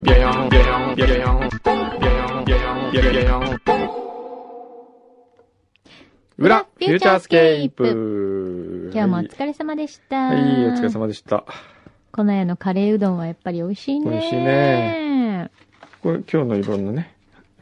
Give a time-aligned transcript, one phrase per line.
[0.00, 0.18] 裏、
[6.60, 8.90] フューチャースケープ。
[8.94, 10.16] 今日もお疲れ様でした。
[10.16, 11.44] はい、お疲れ様でした。
[12.12, 14.10] この家のカレーうどんはやっぱり美味しいね。
[14.10, 15.50] 美味しいね。
[16.00, 17.12] これ今日のいろんなね。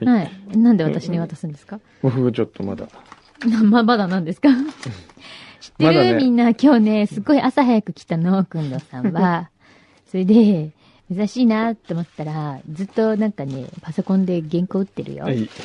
[0.05, 0.31] はい。
[0.59, 1.81] なんで私に渡すんですか？
[2.03, 2.87] 僕ちょっとまだ。
[3.65, 4.51] ま、まだなんですか？
[5.61, 9.49] 知ってる、みんな今日ね、すっごい朝早く来たの、くんどさんは。
[10.07, 10.71] それで、
[11.15, 15.25] 珍しいなって思ったら、ずっとなんかね、パソコンで原稿打ってるよ。
[15.25, 15.49] はい。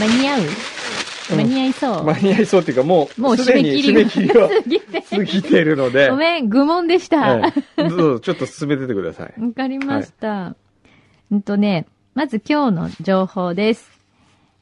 [0.00, 0.40] 間に合う？
[0.40, 0.46] うん
[1.38, 2.04] 間に合いそう？
[2.04, 5.02] 間に合いそうっていうかもう、もう締め切りは過ぎて。
[5.02, 6.08] 過ぎてるので。
[6.10, 7.36] ごめん、愚問でした。
[7.36, 9.52] わ、ええどうぞ、ちょっと進めててください。
[9.54, 10.54] かりました。
[11.30, 13.90] うんとね、まず今日の情報です。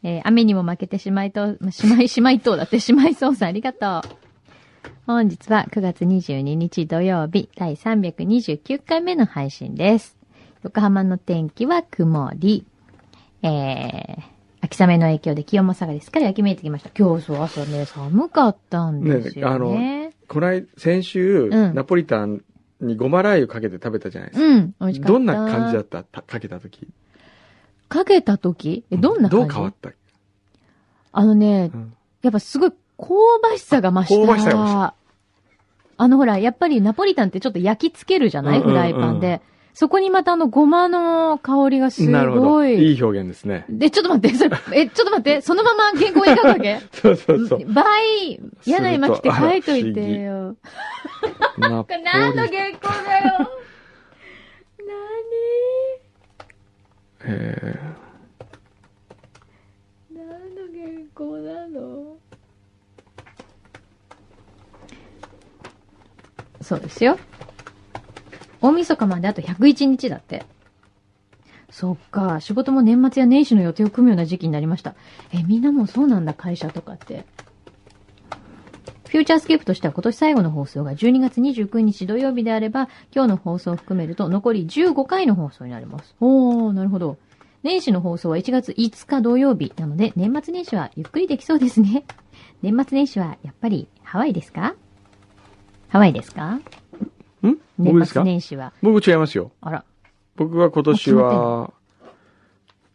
[0.02, 4.23] えー雨にも負けてしまいと、ましまい、しまいとうだって、しまいそうさんありがとう。
[5.06, 10.16] 本日は9月22日土曜日第329回目の配信です。
[10.62, 12.64] 横浜の天気は曇り。
[13.42, 14.22] えー、
[14.62, 16.88] 秋雨の影響で気温も下がり、すっかり秋めいてきました。
[16.98, 19.78] 今日そう朝ね、寒かったんですよね。
[20.08, 22.42] ねこない、先週、うんナポリタン
[22.80, 24.46] にごまラー油かけて食べたじゃないですか。
[24.46, 25.12] うん、美味しかった。
[25.12, 26.02] どんな感じだった？
[26.02, 26.88] たかけた時？
[27.90, 28.84] かけた時？
[28.90, 29.46] え、どんな感じ？
[29.48, 29.90] どう変わった？
[31.12, 33.06] あのね、うんやっぱすごい香
[33.42, 34.20] ばしさが増した。
[34.20, 34.94] 香ばしさが増した
[35.96, 39.40] あのほら、やっぱりナポリタンってちょっと焼き付けるじゃない、うんうんうんフライパンで。
[39.76, 42.42] そこにまたあのごまの香りがすなるほど。
[42.42, 42.92] ごい。
[42.92, 43.64] いい表現ですね。
[43.68, 46.80] で、ちょっと待って、それ、え、ちょっと待って、 そのまま原稿描くわけ？
[46.92, 47.72] そうそうそう。
[47.72, 50.54] 倍、嫌な絵巻きって書いといてよ。
[51.58, 53.50] ナこれ何の原稿だよ。
[57.26, 57.80] え
[60.12, 62.03] 何何の原稿なの？
[66.64, 67.18] そうですよ。
[68.60, 70.44] 大晦日まであと101日だって。
[71.70, 74.94] そっか、仕事も年末や年始の予定を組むような時期になりました。
[75.32, 77.24] え、みんなもそうなんだ、会社とかって。
[79.08, 86.14] フューチャースケープとしては今年最後の放送が12月29日土曜日であれば、今日の放送を含めると残り15回の放送になります。
[86.20, 87.16] おー、なるほど。
[87.62, 92.04] 年始の放送は1月5日土曜日なので、年末年始はゆっくりできそうですね。
[92.62, 94.74] 年末年始はやっぱりハワイですか？
[95.94, 96.58] ハワイですか？
[97.44, 97.58] ー、ん？
[97.78, 98.24] 僕ですか？
[98.24, 98.72] 年始は。
[98.82, 99.52] 僕違いますよ。
[99.60, 99.84] あら。
[100.34, 101.72] 僕は今年は、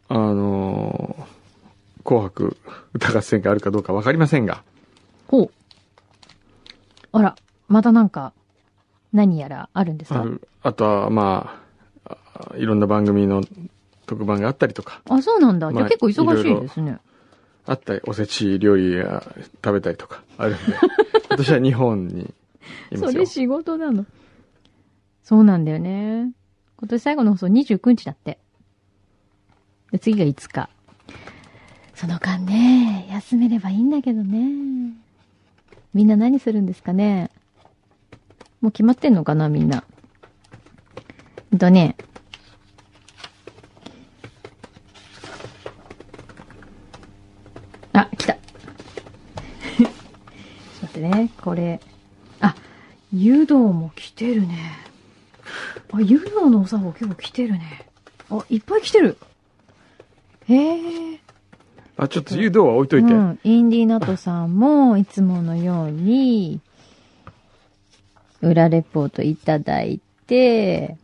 [0.08, 1.16] あの？
[1.18, 1.30] ー
[2.04, 2.56] 紅白
[2.92, 4.62] 歌合戦があるかどうかわかりませんが、
[5.28, 5.50] ほう。
[7.12, 7.36] あら、
[7.68, 8.34] またなんか、
[9.14, 10.22] 何やらあるんですか？
[10.62, 11.58] あとは、ま
[12.04, 12.16] あ
[12.52, 13.42] あ、いろんな番組の
[14.04, 15.68] 特番があったりとか、あ、そうなんだ。
[15.68, 16.98] じゃまああ結構忙しいですね。
[17.64, 19.22] あったり、おせち料理や
[19.64, 20.60] 食べたりとかあるんで、
[21.30, 22.32] 私は日本に
[22.96, 23.26] それ。
[23.26, 24.06] 仕事なの。
[25.22, 26.32] そうなんだよね。
[26.76, 28.38] 今年最後の放送29日だって。
[29.92, 30.70] で、次が5日。
[31.94, 34.94] その間ね、休めればいいんだけどね。
[35.92, 37.30] みんな何するんですかね。
[38.60, 39.84] もう決まってんのかな、みんな。
[41.50, 41.96] ほんとね。
[47.92, 48.34] あ、来た。
[48.34, 48.40] ちょっ
[49.76, 49.86] と
[50.82, 51.80] 待ってね、これ。
[53.20, 54.78] あ、湯道も来てるね。
[55.92, 57.86] あ、湯道のお作法結構来てるね。
[58.30, 59.18] あ、いっぱい来てる。
[60.48, 61.20] へえ。
[61.98, 63.12] あ、ちょっと誘導は置いといて。
[63.12, 63.38] うん。
[63.44, 66.60] インディーナトさんも、いつものように、
[68.40, 70.96] 裏レポートいただいて、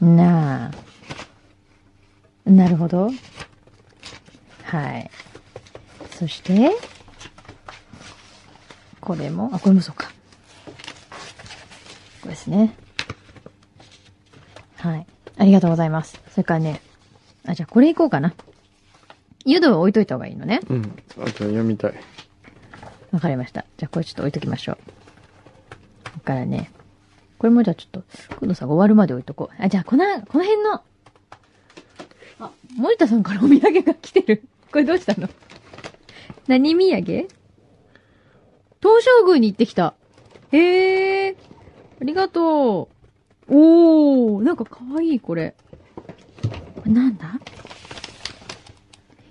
[0.00, 0.70] なあ。
[2.44, 3.10] なるほど。
[4.64, 5.10] はい。
[6.10, 6.72] そして、
[9.08, 10.10] これも、あ、これもそうか。
[12.20, 12.74] これですね。
[14.76, 15.06] はい。
[15.38, 16.20] ありがとうございます。
[16.30, 16.82] それからね、
[17.46, 18.34] あ、じゃあこれいこうかな。
[19.46, 20.60] 湯道は置いといた方がいいのね。
[20.68, 20.98] うん。
[21.16, 21.94] あと読みたい。
[23.10, 23.64] わかりました。
[23.78, 24.78] じゃあこれちょっと置いときましょう。
[26.04, 26.70] それからね、
[27.38, 29.62] これもじゃあちょっと、くんどさんが終わるまで置いとこう。
[29.62, 30.82] あ、じゃあこの、この辺の、
[32.40, 34.42] あ、森田さんからお土産が来てる。
[34.70, 35.30] これどうしたの？
[36.46, 37.28] 何土産？
[38.80, 39.94] 東照宮に行ってきた。
[40.52, 41.36] へえ、
[42.00, 42.88] ありがと
[43.48, 43.54] う。
[43.54, 45.54] おー、なんかかわいい、これ。
[46.76, 47.40] これなんだ？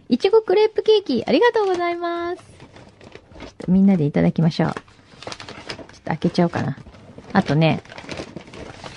[0.09, 2.41] いちごクレープケーキ、ありがとうございます。
[2.41, 2.45] ちょ
[3.49, 4.71] っとみんなでいただきましょう。
[4.71, 6.77] ちょっと開けちゃおうかな。
[7.33, 7.83] あとね、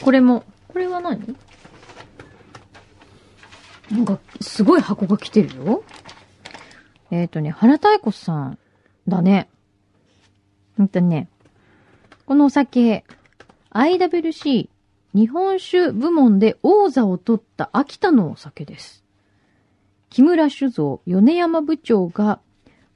[0.03, 1.37] これも、これは何？
[3.91, 5.83] なんか、すごい箱が来てるよ。
[7.11, 8.59] えっ、ー、とね、原太鼓さん
[9.09, 9.50] だね。
[10.81, 11.29] ほんとね、
[12.25, 13.05] このお酒、
[13.71, 14.71] IWC
[15.13, 19.05] 日本酒部門で王座を取った秋田のお酒です。
[20.09, 22.41] 木村酒造、米山部長が、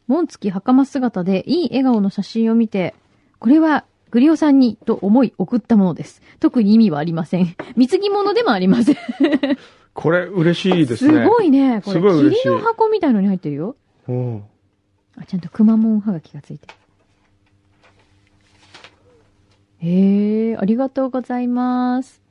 [0.07, 2.95] 紋付き袴姿でいい笑顔の写真を見て、
[3.39, 6.23] これはグリオさんにと思い送ったものです。
[6.41, 7.55] 特に意味はありません。
[7.77, 8.97] 貢ぎ物でもありません。
[9.93, 11.23] これ嬉しいですね。
[11.23, 11.83] すごいね。
[11.85, 13.77] これ、霧の箱みたいのに入ってるよ。
[14.09, 14.45] うん。
[15.19, 16.75] あ、ちゃんとくまモンはがきがついてる。
[19.87, 22.23] へえ、ありがとうございます。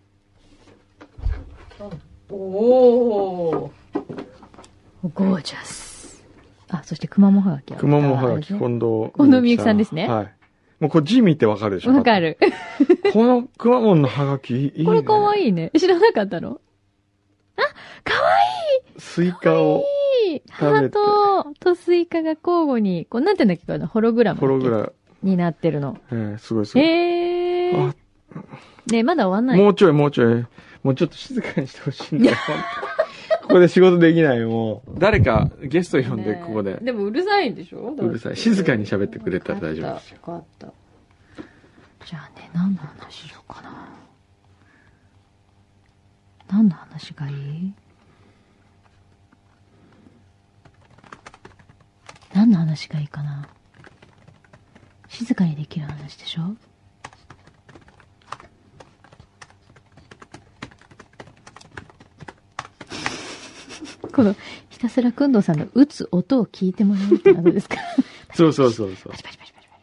[2.31, 3.71] おお
[5.13, 6.25] ゴージャス。
[6.69, 9.11] あ、そしてくまモンはがきは熊本はがき、こ近藤。
[9.15, 10.33] 近藤みゆきさんですねはい。
[10.79, 12.19] もうこれ字見てわかるでしょわか。
[12.19, 12.39] る。
[13.13, 14.85] この熊本のハガキ、いいね。
[14.85, 15.69] これかわいいね。
[15.77, 16.59] 知らなかったの？
[18.97, 19.83] スイカを、
[20.27, 24.91] いい食べてハートとスイカが交互に、こう、なんて言うんだっけこのホログラムホログラ、
[25.21, 25.97] になってるの。
[26.11, 26.83] えー、すごいすごい。
[26.83, 27.22] へえあ。
[28.87, 29.57] ねまだ終わんない。
[29.59, 30.45] もうちょい、もうちょい。
[30.83, 32.37] もうちょっと静かにしてほしいんだよ。
[33.43, 34.91] ここで仕事できないよ、もう。
[34.99, 36.75] 誰かゲスト呼んで、ねここで。
[36.81, 37.93] でもうるさいんでしょ？
[37.97, 40.67] うるさい静かに喋ってくれたら大丈夫ですよわかった。
[40.67, 40.77] わか
[41.41, 41.47] っ
[42.01, 43.87] たじゃあね、何の話しようかな。
[46.49, 47.73] 何の話がいい？
[52.33, 53.47] 何の話がいいかな？
[55.07, 56.55] 静かにできる話でしょ？
[64.13, 64.35] この、
[64.69, 67.77] ひたすらくんどうさんの打つ音を聞いてもらうってのはどうですか？
[68.33, 69.17] そうそうそうそうパ。
[69.17, 69.77] チパチパチパチパ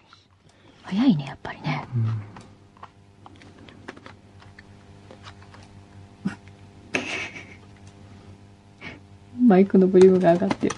[0.92, 0.96] チ。
[0.96, 1.84] 早いね、やっぱりね。
[9.40, 10.76] マイクのボリュームが上がってる。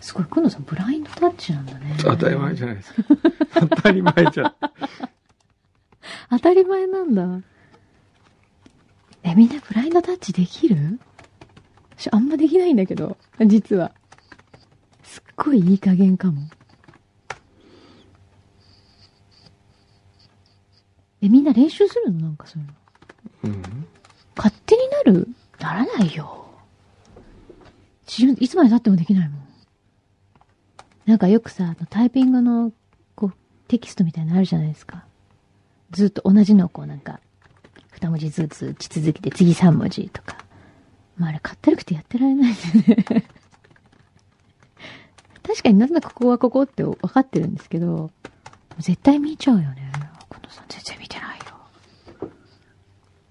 [0.00, 1.94] すごい、くんのさん、ブラインドタッチなんだね。
[1.98, 3.02] 当たり前じゃないですか。
[3.54, 4.54] 当たり前じゃ。
[6.30, 7.40] 当たり前なんだ。
[9.30, 10.98] え、みんなブラインドタッチできる？
[11.96, 13.16] 私あんまできないんだけど、
[13.46, 13.92] 実は。
[15.04, 16.42] すっごいいい加減かも。
[21.22, 22.20] え、みんな練習するの？
[22.20, 23.54] なんかそういうの。
[23.54, 23.86] うん。
[24.36, 25.28] 勝手になる？
[25.60, 26.46] ならないよ。
[28.08, 29.40] 自分、いつまで経ってもできないもん。
[31.06, 32.72] なんかよくさ、タイピングの、
[33.14, 33.32] こう、
[33.68, 35.04] テキストみたいなのあるじゃないですか。
[35.92, 37.20] ずっと同じのをこうなんか、
[38.00, 40.38] 二文字ずつ打ち続けて次三文字とか。
[41.18, 43.24] まああれ、かったるくてやってられないんだよね。
[45.42, 48.10] 確かになんだここはここって分かってるんですけど、
[48.78, 49.92] 絶対見ちゃうよね。
[50.28, 51.44] このさん全然見てないよ。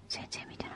[0.08, 0.74] 全然見てない。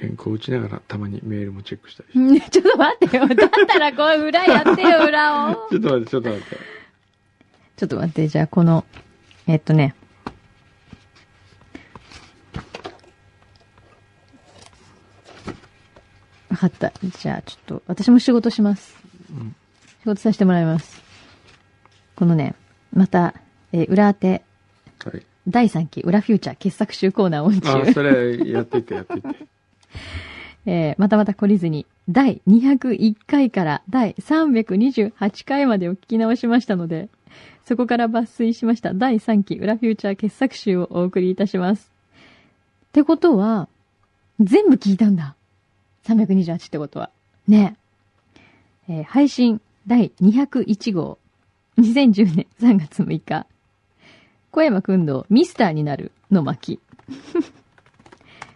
[0.00, 2.20] 原稿打ちながらたまにメールもチェックしたりして。
[2.20, 3.26] ね ちょっと待ってよ。
[3.26, 3.36] だっ
[3.66, 5.68] たらこう裏やってよ、裏を。
[5.68, 6.56] ちょっと待って、ちょっと待って。
[7.76, 8.84] ちょっと待って、じゃあこの、
[9.48, 9.94] えっとね。
[16.50, 16.92] わかった。
[17.02, 18.94] じゃあちょっと、私も仕事します。
[19.30, 19.56] うん
[20.00, 21.02] 仕事させてもらいます。
[22.14, 22.54] このね、
[22.92, 23.34] また、
[23.72, 24.42] えー裏当て、
[25.04, 25.22] はい。
[25.48, 27.88] 第3期裏フューチャー傑作集コーナーを中。
[27.88, 29.28] あ、それ、やってて、やってて。
[30.66, 37.08] えーまたまた懲りずに、第201回から第328回までを聞き直しましたので、
[37.64, 41.90] そこから抜粋しました第3期裏フューチャー傑作集をお送りいたします。
[42.88, 43.68] ってことは、
[44.40, 45.34] 全部聞いたんだ。
[46.04, 47.10] 328ってことは。
[47.46, 47.76] ね
[48.88, 51.18] えー配信第201号、
[51.78, 53.46] 2010年3月6日、
[54.50, 56.80] 小山くんどミスターになるの巻。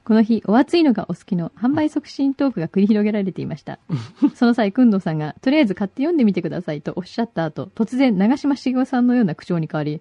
[0.05, 3.79] この日、お熱いのがお好きの販売促進トークが繰り広げられていました。
[4.35, 10.01] その際、くんどうさんが、とりあえず買って読んでみてくださいとおっしゃった後、突然、長島茂雄さんのような口調に変わり、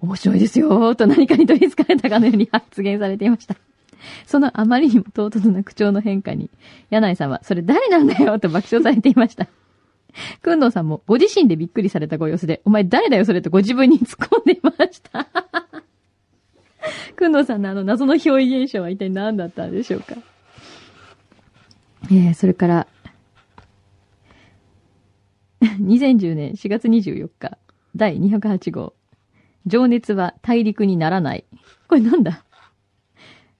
[0.00, 3.56] 面白いですよーと何かに取り憑かれたかのように発言されていました。
[4.26, 6.50] そのあまりにも唐突な口調の変化に、
[6.90, 9.48] 柳井さんは、それ誰なんだよと爆笑されていました。
[10.40, 15.26] くんどうさんも、ご自身でびっくりされたご様子で、お前誰だよそれとご自分に突っ込んでいました。
[17.14, 20.14] くんどうさんのあの謎の憑依現象は一体何だったんでしょうか？
[22.04, 22.86] えー、それから、
[25.60, 27.58] 2010年4月24日、
[27.96, 28.94] 第208号、
[29.66, 31.44] 情熱は大陸にならない。
[31.88, 32.44] これなんだ？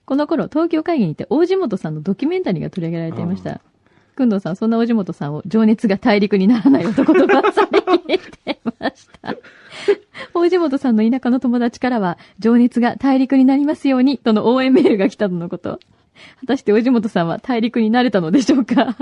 [0.04, 3.60] この頃、東京会議にて大地元さんのドキュメンタリーが取り上げられていました。
[4.16, 9.36] くんどうさん、そんな大地元さんを情熱が大陸にならない男とばされ切っていました。
[10.34, 15.78] 大地元さんの田舎の友達からは、情熱が大陸になりますように、との応援メールが来たとのこと。
[16.40, 18.96] 果たして大地元さんは大陸になれたのでしょうか？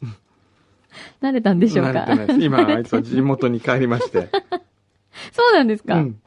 [1.20, 2.06] 慣れたんでしょうか？
[2.38, 4.28] 今、あいつは 地元に帰りまして。
[5.32, 6.20] そうなんですか、うん。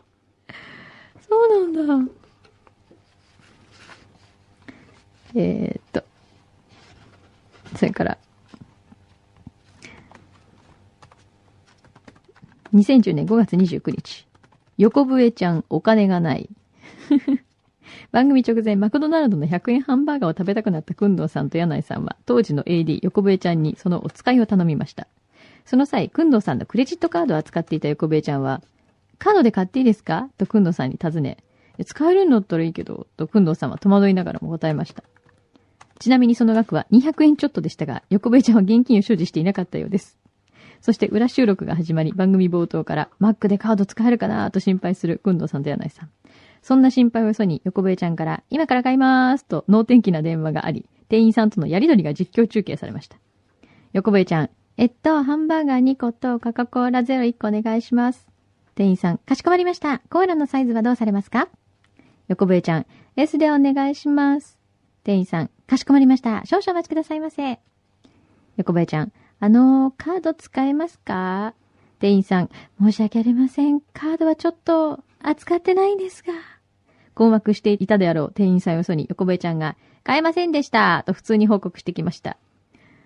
[1.27, 2.11] そうなんだ。
[5.33, 6.03] えー、っと。
[7.75, 8.17] それから、
[12.73, 14.27] 2010年5月29日。
[14.77, 16.49] 横笛ちゃん、お金がない。
[18.11, 25.07] 番組直前、マクドナルドの100円ハンバーガーを食べたくなったくんどうさんと柳井さんは、当時の AD 横笛ちゃんにそのお使いを頼みました。
[25.65, 28.61] その際、くんどうさんのクレジットカードを扱っていた横笛ちゃんは、
[29.19, 30.29] カードで買っていいですか？
[30.37, 31.37] とくんどうさんに尋ね、
[31.85, 35.03] 使えるんだったらいいけど、とくんどうさんは戸惑いながらも答えました。
[35.99, 40.17] ちなみにその額は200円ちょっとでしたが、横笛ちゃんは現金を所持していなかったようです。
[40.81, 46.09] そして裏収録が始まり、番組冒頭から、Mac でカード使えるかなと心配するくんどさんと柳井さん。
[46.61, 53.17] そんな心配をよそに、横笛ちゃんから、今から買いますと、能天気な電話があり、店員さんとのやりとりが実況中継されました。
[53.93, 58.27] 横笛ちゃん、えっと、ハンバーガー2個とカカ・コーラゼロ1個お願いします。
[58.75, 59.99] 店員さん、かしこまりました。
[60.09, 61.47] コーラのサイズはどうされますか？
[62.27, 62.85] 横笛ちゃん、
[63.15, 64.59] S でお願いします。
[65.03, 66.43] 店員さん、かしこまりました。
[66.45, 67.59] 少々お待ちくださいませ。
[68.57, 71.53] 横笛ちゃん、あのー、カード使えますか？
[71.99, 73.79] 店員さん、申し訳ありません。
[73.81, 76.33] カードはちょっと扱ってないんですが。
[77.15, 82.37] 困惑していたであろう店員さんよそに横笛ちゃんが、買えませんでしたと普通に報告してきました。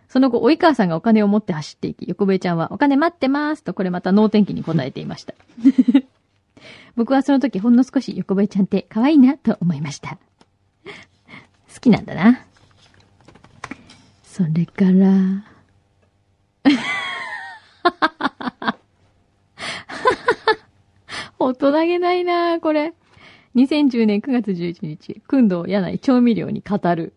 [0.10, 5.36] その後、及川さんがお金を持って走っていき、横笛ちゃんはお金待ってますとこれまた能天気に答えていました。
[6.98, 10.18] 僕はその時ほんの少し横笛ちゃんって可愛いなと思いました。
[11.74, 12.46] 好きなんだな。
[14.32, 15.44] それから、
[21.40, 22.94] 大人げないなこれ。
[23.56, 27.14] 2010年9月11日、くんどう柳井調味料に語る。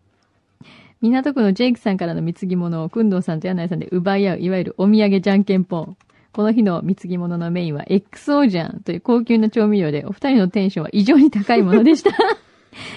[1.03, 5.99] 港区のジェイクさんからの貢ぎ物をくんどうさんと柳井さんで奪い合う、いわゆるお土産じゃんけんぽん。
[6.33, 12.13] この日の貢ぎ物のメインは XO ジャンという高級な調味料で、お二人のテンションは異常に高いものでした。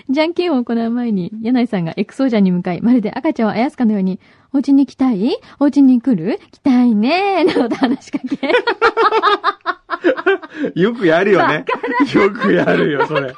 [0.09, 4.19] じゃんけんを行う前に、柳井さんが XO ジャンに向かい、まるで赤ちゃんをあやすかのように、
[4.53, 5.37] お家に来たい？
[5.59, 6.39] お家に来る？
[6.51, 8.51] 来たいねなどと話しかけ。
[10.79, 11.65] よくやるよね。
[12.13, 13.33] よくやるよ、それ。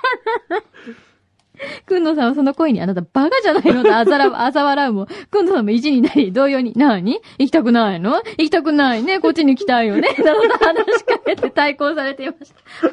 [1.88, 3.82] くんのさんはその声にあなたバカじゃないの？
[3.84, 7.20] とあざら、あざ笑うも、くんのさんも意地になり、同様に、なに？
[7.40, 8.18] 行きたくないの？
[8.38, 9.20] 行きたくないね。
[9.20, 10.16] こっちに来たいよね？
[10.20, 12.88] などと話しかけて対抗されていました。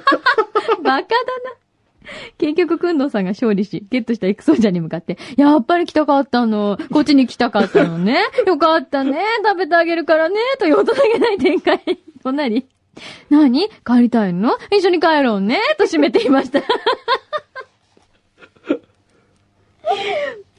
[0.83, 1.03] バカだな。
[2.39, 6.79] 結局、くんのさんが勝利し、ゲットしたエクソージャーに向かって、やっぱり来たかったの。
[6.93, 8.25] こっちに来たかったのね。
[8.47, 9.23] よかったね。
[9.45, 10.37] 食べてあげるからね。
[10.59, 11.81] という大人げない展開
[12.23, 12.67] となり、
[13.31, 13.69] 何？
[13.85, 14.57] 帰りたいの？
[14.71, 15.59] 一緒に帰ろうね。
[15.79, 16.61] と締めていました。
[16.65, 16.67] バ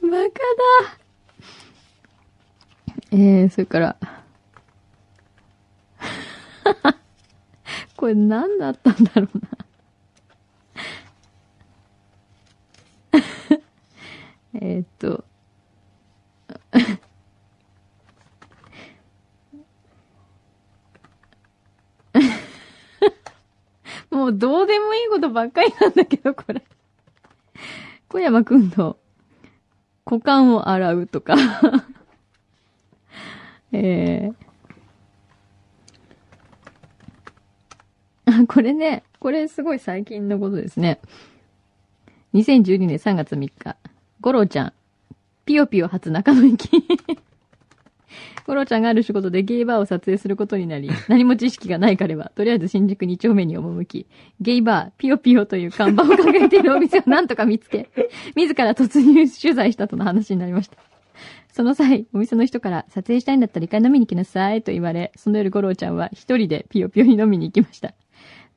[0.08, 0.98] カだ。
[3.12, 3.96] えー、それから。
[7.96, 9.65] これ何だったんだろうな。
[14.60, 15.24] えーっと。
[24.10, 26.62] もうどうでもいいことばっかりなんだけど、これ。
[28.08, 28.96] 小山くんの
[30.06, 31.34] 股間を洗うとか。
[33.72, 41.00] えー、あ、これね、これすごい最近のことですね。
[42.32, 43.76] 2012年3月3日、
[44.20, 44.72] ゴロちゃん、
[45.44, 46.68] ピヨピヨ初中野駅。
[48.46, 54.06] ゴロちゃんがある仕事でゲイバーを撮影することになり、 何も知識がない彼は、とりあえず新宿2丁目に赴き、
[54.40, 57.90] ゲイバー、ピヨピヨという看板を掲げているお店を 何とか見つけ、
[58.34, 60.78] 自ら突入取材したとの話になりました。
[61.52, 67.94] その際、お店の人から、撮影したいんだったら一回飲みに来なさいと言われ、その夜ゴロちゃんは一人でピヨピヨに飲みに行きました。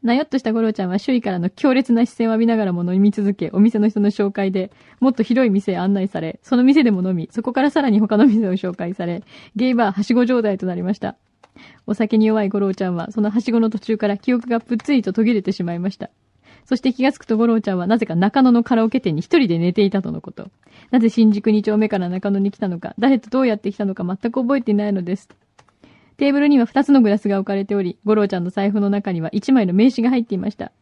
[0.02, 9.24] なよっとしたゴロちゃんは周囲からの強烈な視線を浴びながらも飲み続け、お店の人の紹介で、もっと広い店へ案内され、その店でも飲み、そこからさらに他の店を紹介され、
[9.58, 11.18] ゲイバーはしご状態となりました。
[11.86, 16.10] お酒に弱いゴロちゃんは、そのはしごの途中から記憶がぷっつりと途切れてしまいました。
[16.64, 20.50] そして気がつくとゴロちゃんはなぜか中野のカラオケ店に一人で寝ていたとのこと。
[20.92, 25.28] なぜ新宿2丁目から中野に来たのか、誰とどうやって来たのか全く覚えていないのです。
[26.20, 30.74] テーブルには2つのグラスが置かれており、ゴロちゃんの財布の中には1枚の名刺が入っていました。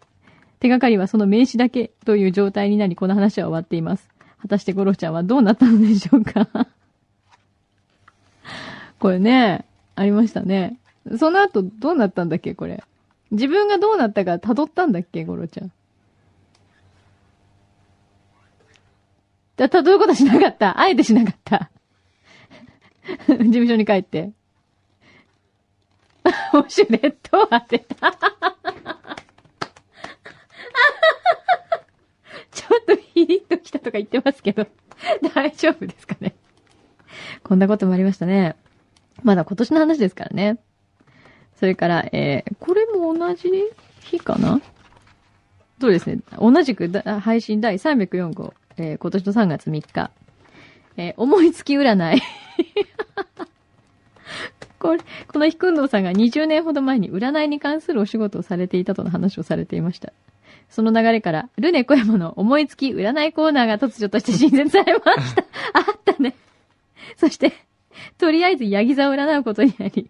[0.60, 4.10] 手がかりはその名刺だけという状態になり、この話は終わっています。
[4.42, 6.48] 果たしてゴロちゃんはどうなったのでしょうか
[8.98, 9.66] これね、
[9.96, 10.80] ありましたね。
[11.20, 12.84] その後どうなったんだっけこれ。
[13.30, 15.72] 自分がどうなったか辿ったんだっけゴロちゃん。
[19.56, 20.80] だ、辿ることしなかった。
[20.80, 21.70] あえてしなかった。
[23.28, 24.32] 事務所に帰って。
[26.54, 28.12] ウォシュレットを当てた。
[32.52, 34.68] ちょっとヒリッときたとか言ってますけど、
[35.34, 36.36] 大丈夫ですかね。
[37.44, 38.56] こんなこともありましたね。
[39.24, 40.58] まだ今年の話ですからね。
[41.60, 43.50] それから、えー、これも同じ
[44.02, 44.62] 日かな？
[45.80, 46.20] そうですね。
[46.40, 46.90] 同じく
[47.20, 50.12] 配信第304号、えー今年の3月3日。
[50.98, 52.22] えー思いつき占い。
[54.80, 60.14] これ、この日、くんどうさんが20年ほど前に占いに関するお仕事をされていたとの話をされていました。
[60.70, 65.44] その流れから、ルネ小山の思いつき占いコーナーが突如として新設されました。
[65.74, 66.36] あったね。
[67.16, 67.54] そして、
[68.18, 70.10] とりあえずヤギ座を占うことになり、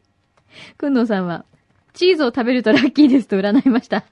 [0.77, 1.45] くんどうさんは、
[1.93, 4.05] チーズを食べるとラッキーですと占いました。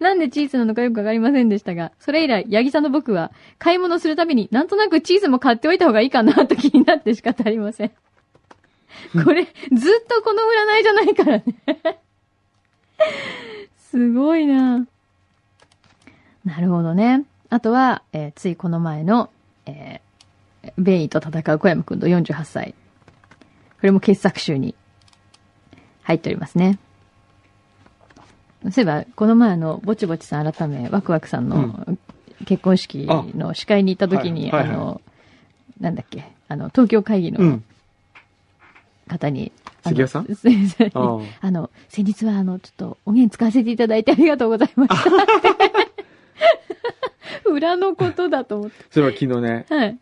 [0.00, 7.92] なんでチーズなのかよくわかりませんでしたが、それ以来、ヤギ座の僕は、買い物するたびになんとなくチーズも買っておいた方がいいかなと気になって仕方ありません。
[9.24, 9.52] これ、ずっ
[10.08, 11.44] とこの占いじゃないからね。
[13.78, 14.86] すごいな
[16.44, 17.24] なるほどね。
[17.48, 19.30] あとは、えーついこの前の、
[19.66, 22.74] えー、ベイと戦う小山くんと48歳。
[23.80, 24.74] これも傑作集に
[26.02, 26.78] 入っておりますね。
[28.64, 31.86] そういえば、この前のぼちぼちさん改め、ワクワクさんの
[32.46, 35.00] 結婚式の司会に行った時に、あ,、はいはいはいの、
[35.80, 37.64] なんだっけ、あの、東京会議のうん。
[39.08, 39.52] 方に、
[39.84, 40.90] あの関谷さん？
[41.40, 45.10] あの、先日はあの、ちょっと音源使わせていただいてありがとうございました。
[47.50, 48.84] 裏のことだと思って。
[48.90, 49.98] そういえば昨日ね、はい。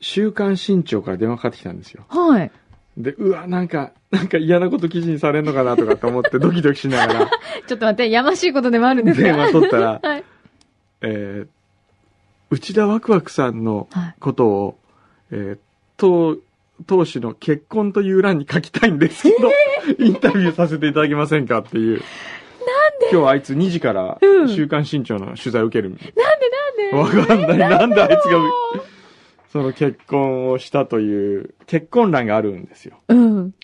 [0.00, 2.04] 週刊新潮から電話かかってきたんですよ。
[2.08, 2.50] はい。
[2.96, 7.26] で、うわ、なんか、なんか嫌なこと記事にされんのかなとかって思ってドキドキしながら
[7.66, 9.24] ちょっと待って、やましいことでもあるんですか？
[9.26, 10.24] 電話取ったら、はい。
[11.02, 11.48] えー、
[12.50, 14.14] 内田ワクワクさんのはい。
[14.20, 14.78] ことを、
[15.30, 15.58] えー、
[15.98, 16.38] 当、
[16.86, 19.50] 当主の結婚という欄に書きたいんですけど、
[20.04, 21.96] インタビューさせていただけませんかっていう。
[21.96, 22.00] なん
[23.00, 23.10] で？
[23.12, 24.48] 今日あいつ2時からうん。
[24.48, 26.50] 週刊新潮の取材を受けるみたいなんで
[26.92, 27.20] なんで？
[27.20, 27.70] わかんない。
[27.70, 28.02] なんで？
[28.02, 28.40] あいつが
[29.52, 32.98] その結婚をしたという、結婚欄があるんですよ。
[33.08, 33.54] うん。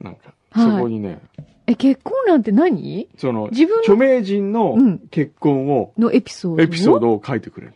[0.00, 0.70] なんか、はい。
[0.70, 1.20] そこにね、
[1.66, 3.08] え、結婚欄って何？
[3.16, 3.80] その、自分の？
[3.80, 4.98] 著名人のうん。
[5.10, 7.74] 結婚を、のエピソードエピソードを書いてくれる。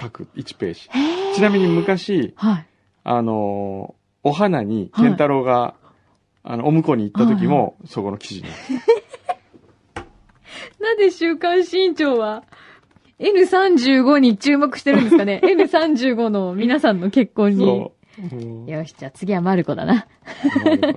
[0.00, 0.88] 書く、1ページ。
[1.36, 2.66] ちなみに昔、はい。
[3.04, 5.74] あのーお花に、健太郎が、
[6.44, 8.56] あの、お婿に行った時も、そこの記事になっ
[9.96, 10.02] て
[10.80, 12.44] なんで週刊新潮は
[13.18, 17.90] N35 に注目してるんですかね ?N35 の皆さんの結婚に。
[18.70, 20.06] よし、じゃあ次はマルコだな。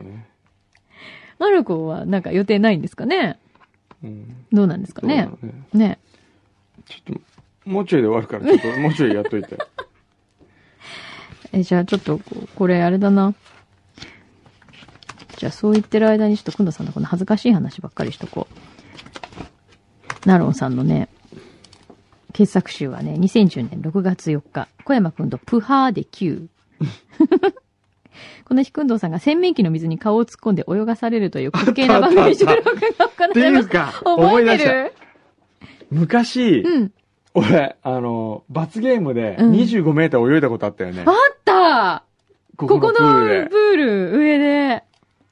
[1.40, 3.40] マルコはなんか予定ないんですかね？
[4.04, 5.30] うんどうなんですかね？
[5.42, 6.00] ねね。
[6.86, 7.16] ちょっ
[7.66, 9.58] と、もうちょいで終わるから、ちょっと、もうちょいやっといて。
[11.56, 13.34] え、じゃあちょっとこ、これあれだな。
[15.38, 18.48] じゃあそう言ってる間にちょっと、くんどさんのこの恥ずかしい話ばっかりしとこ
[20.26, 20.28] う。
[20.28, 21.08] ナロンさんのね、
[22.34, 26.48] 傑作集はね、2010年6月4日、小山くんとプハーで9。
[28.44, 32.72] この日、くんどうさんが洗面器の水に顔を突っ込んで泳がされるという滑稽な番組収録が
[33.08, 34.72] 行われまし覚思い出した。
[34.72, 34.94] えてる？
[35.90, 36.92] 昔、うん。
[37.34, 41.04] 俺、あの、罰ゲームでうん25メーター泳いだことあったよね。
[41.06, 41.35] あっ
[41.66, 42.04] た
[42.58, 44.84] こここのプール上で、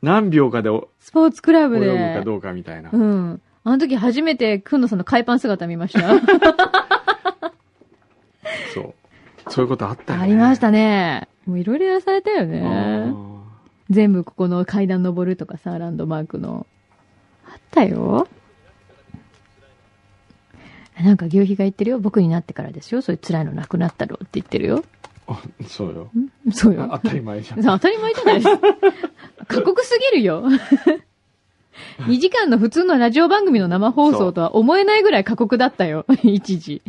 [0.01, 1.87] 何秒かでおスポーツクラブ泳で。
[2.13, 2.89] ぐかどうかみたいな。
[2.91, 3.41] うん。
[3.63, 6.09] あの時初めて、くんのさんの海パン姿見ました。
[8.73, 8.93] そう。
[9.49, 10.25] そういうことあったよね。
[10.25, 11.29] ありましたね。
[11.45, 12.59] もういろいろやらされたよあね。
[12.61, 13.33] ー
[13.89, 16.65] 全部ここの階段登るとかさ、ランドマークの。
[17.45, 18.27] あったよ。
[21.01, 21.99] なんか、牛皮が言ってるよ。
[21.99, 23.01] 僕になってからですよ。
[23.01, 24.83] そういう辛いのなくなったろうって言ってるよ。
[25.27, 26.09] あ そうよ。
[26.47, 26.51] ん？
[26.51, 26.87] そうよ。
[26.91, 27.61] あ当たり前じゃん。
[27.61, 28.67] 当たり前じゃないですか。
[29.47, 30.43] 過酷すぎるよ。
[32.07, 36.05] 2時間の普通のラジオ番組の生放送とは思えないぐらい過酷だったよ。
[36.23, 36.81] 一時。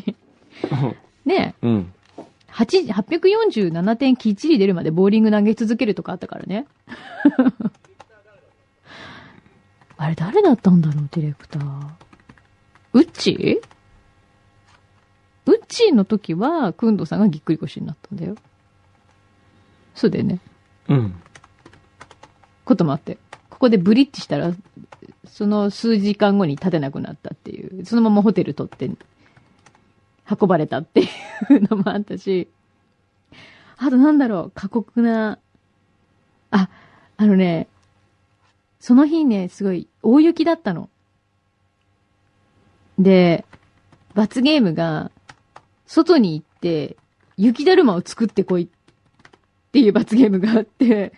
[1.24, 1.66] ねえ。
[1.66, 1.92] うん。
[2.52, 6.66] 8 847点きっちり出るまでボーリング投げ続けるとかあったからね。
[9.96, 11.64] あれ誰だったんだろう、ディレクター。
[12.92, 13.73] ウッチー
[15.46, 18.34] ウッチーの時は、くんどさんがぎっくり腰になったんだよ。
[19.94, 20.40] そうだよね。
[20.88, 21.14] うん。
[22.64, 23.18] こともあって。
[23.50, 24.52] ここでブリッジしたら、
[25.26, 28.90] その数時間後に立てなくなったっていう、そのままホテル取って、
[30.40, 31.04] 運ばれたってい
[31.50, 32.48] うのもあったし、
[33.76, 35.38] あとなんだろう、過酷な、
[36.50, 36.68] あ、
[37.16, 37.68] あのね、
[38.80, 40.88] その日ね、すごい大雪だったの。
[42.98, 43.44] で、
[44.14, 45.10] 罰ゲームが、
[45.86, 46.96] 外に行って、
[47.36, 48.68] 雪だるまを作ってこいっ
[49.72, 51.12] ていう罰ゲームがあって、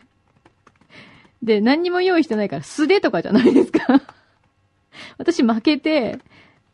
[1.42, 4.02] で、何にも用意してないから素手とかじゃないですか。
[5.18, 6.18] 私負けて、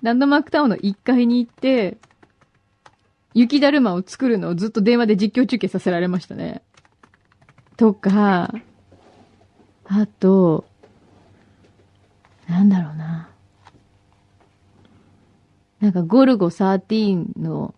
[0.02, 1.98] ランドマークタウンの1階に行って、
[3.35, 6.62] 雪だるまを作るのをずっと電話で実況中継させられましたね。
[7.76, 8.55] とか、
[9.85, 10.64] あと、
[12.48, 13.28] なんだろうな。
[15.81, 17.74] なんかゴルゴ13の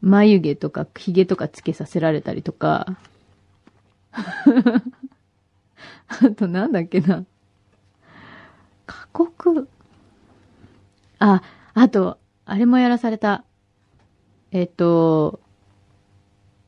[0.00, 2.98] 眉毛とか髭とかつけさせられたりとか、
[4.12, 4.82] あ
[6.36, 7.24] となんだっけな。
[8.86, 9.68] 過酷。
[11.18, 11.42] あ、
[11.74, 13.44] あと、あれもやらされた。
[14.50, 15.40] えっと、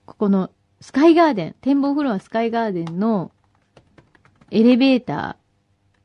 [0.06, 3.32] ここのスカイガーデン、展望フロアスカイガーデンの
[4.50, 5.36] エレベータ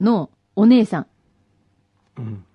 [0.01, 1.07] ーのお姉さん。
[2.17, 2.45] うん。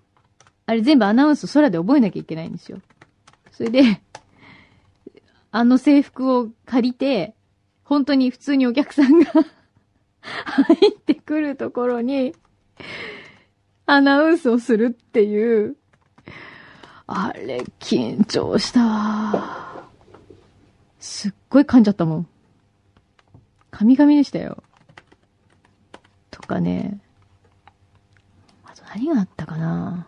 [0.67, 2.81] あれ全部アナウンス空で覚えなきゃいけないんですよ。
[3.53, 4.03] それで、
[5.53, 7.35] あの制服を借りて、
[7.85, 9.27] 本当に普通にお客さんが
[10.23, 12.35] 入ってくるところに、
[13.85, 15.77] アナウンスをするっていう、
[17.07, 19.85] あれ、緊張したわ。
[20.99, 22.29] すっごい噛んじゃったもん。
[23.71, 24.63] 噛み噛みでしたよ。
[26.31, 26.99] とかね。
[28.65, 30.07] あと何があったかな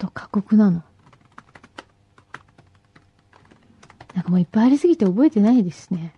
[0.00, 0.82] と過酷なの。
[4.14, 6.14] なんかもういっぱいありすぎて覚えてないですね。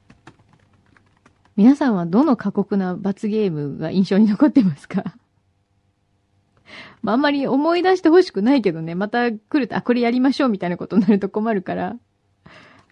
[1.56, 5.04] 皆さんはどの過酷な罰ゲームが印象に残ってますか？
[7.02, 11.96] まあ、あんまり思い出してほしくないけどね、また来ると、あ、これやりましょうみたいなことになると困るから、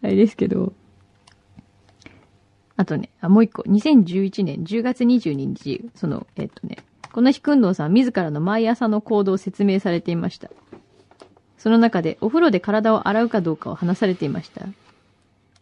[0.03, 0.75] あれですけど。
[2.77, 3.63] あとね、あ、もう一個。
[3.63, 6.79] 2011年10月22日、その、えっとね、
[7.13, 10.51] この日、くんどうさん自らの毎朝の行動を説明されていました。
[11.61, 14.67] その中で、お風呂で体を洗うかどうかを話されていました。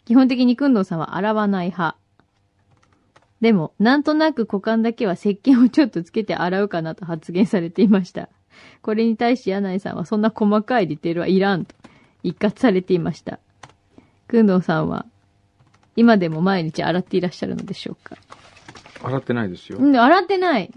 [0.07, 1.97] 基本的にくんどうさんは洗わない派。
[3.41, 8.29] でも、なんとなく股間だけは石鹸をちょっとつけて洗うかなと発言されていました。
[8.81, 11.75] これに対し柳井さんはそんな細かいディテールはいらんと
[12.23, 13.41] 一括されていました。
[14.29, 15.05] くんどうさんは、
[15.97, 18.17] 今でも毎日洗っていらっしゃるのでしょうか？
[19.03, 19.81] 洗ってないですよ。
[19.81, 20.71] んで、洗ってない。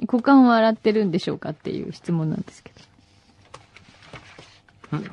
[0.00, 2.80] 股間を洗ってるんでしょうかっていう質問なんですけど。
[4.94, 5.04] ん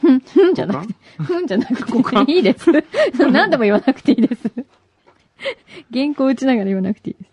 [0.00, 2.70] ふん、ふんじゃなくて、ふんじゃなくて、股間いいです。
[3.30, 4.50] 何度も言わなくていいです。
[5.92, 7.30] 原稿打ちながら言わなくていいです。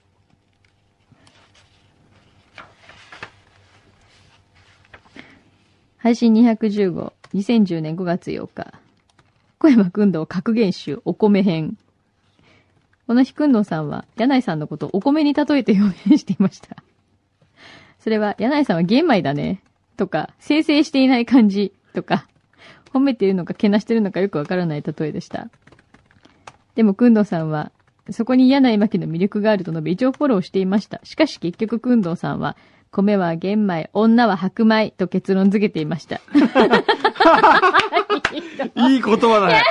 [5.98, 8.74] 配信215、2010年5月8日。
[9.60, 11.78] 小山くんどう格言集お米編。
[13.08, 16.78] この日くんどうさんは、柳井さんのことをお米に例えて表現していました。
[18.00, 19.62] それは、柳井さんは玄米だね。
[19.98, 21.74] とか、生成していない感じ。
[21.94, 22.28] とか、
[22.94, 25.50] 褒めているのかけなしてるのかよくわからない例えでした。
[26.76, 27.72] でも、くんどうさんは、
[28.12, 31.02] そこに柳井真紀の魅力があると述べ、一応フォローしていました。
[31.04, 32.56] しかし結局、くんどうさんは、
[32.92, 36.22] 米は玄米、女は白米と結論付けていました。
[38.88, 39.64] いい言葉だね。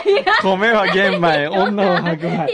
[0.42, 2.46] 米は玄米、女は白米。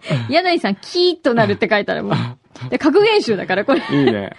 [0.30, 2.38] 柳井さん、キーッとなるって書いてあるもん。
[2.70, 3.80] で、格言集だから、これ。
[3.90, 4.30] いいね。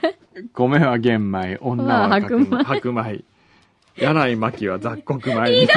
[0.53, 2.63] 米は玄米、女は白米。
[2.63, 3.23] 白米。
[3.97, 5.35] 柳井真紀は雑穀米。
[5.35, 5.67] そこまで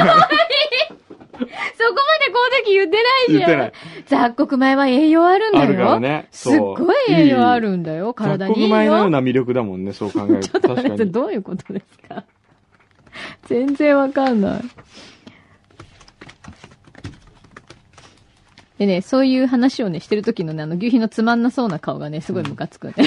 [2.32, 3.38] この時言ってないじゃん。
[3.38, 3.72] 言ってない。
[4.06, 5.64] 雑穀米は栄養あるんだよ。
[5.64, 6.28] あるからね。
[6.30, 8.14] すっごい栄養あるんだよ。
[8.14, 8.68] 体にいいよ。
[8.68, 10.48] 雑穀米のような魅力だもんね、そう考えると。
[10.48, 11.04] ちょっと待って。
[11.06, 12.24] どういうことですか？
[13.46, 14.60] 全然わかんない。
[18.78, 22.94] でね、そういう話をね、してる時のね、あの、牛皮のつまんなそうな顔がね、すごいムカつくね。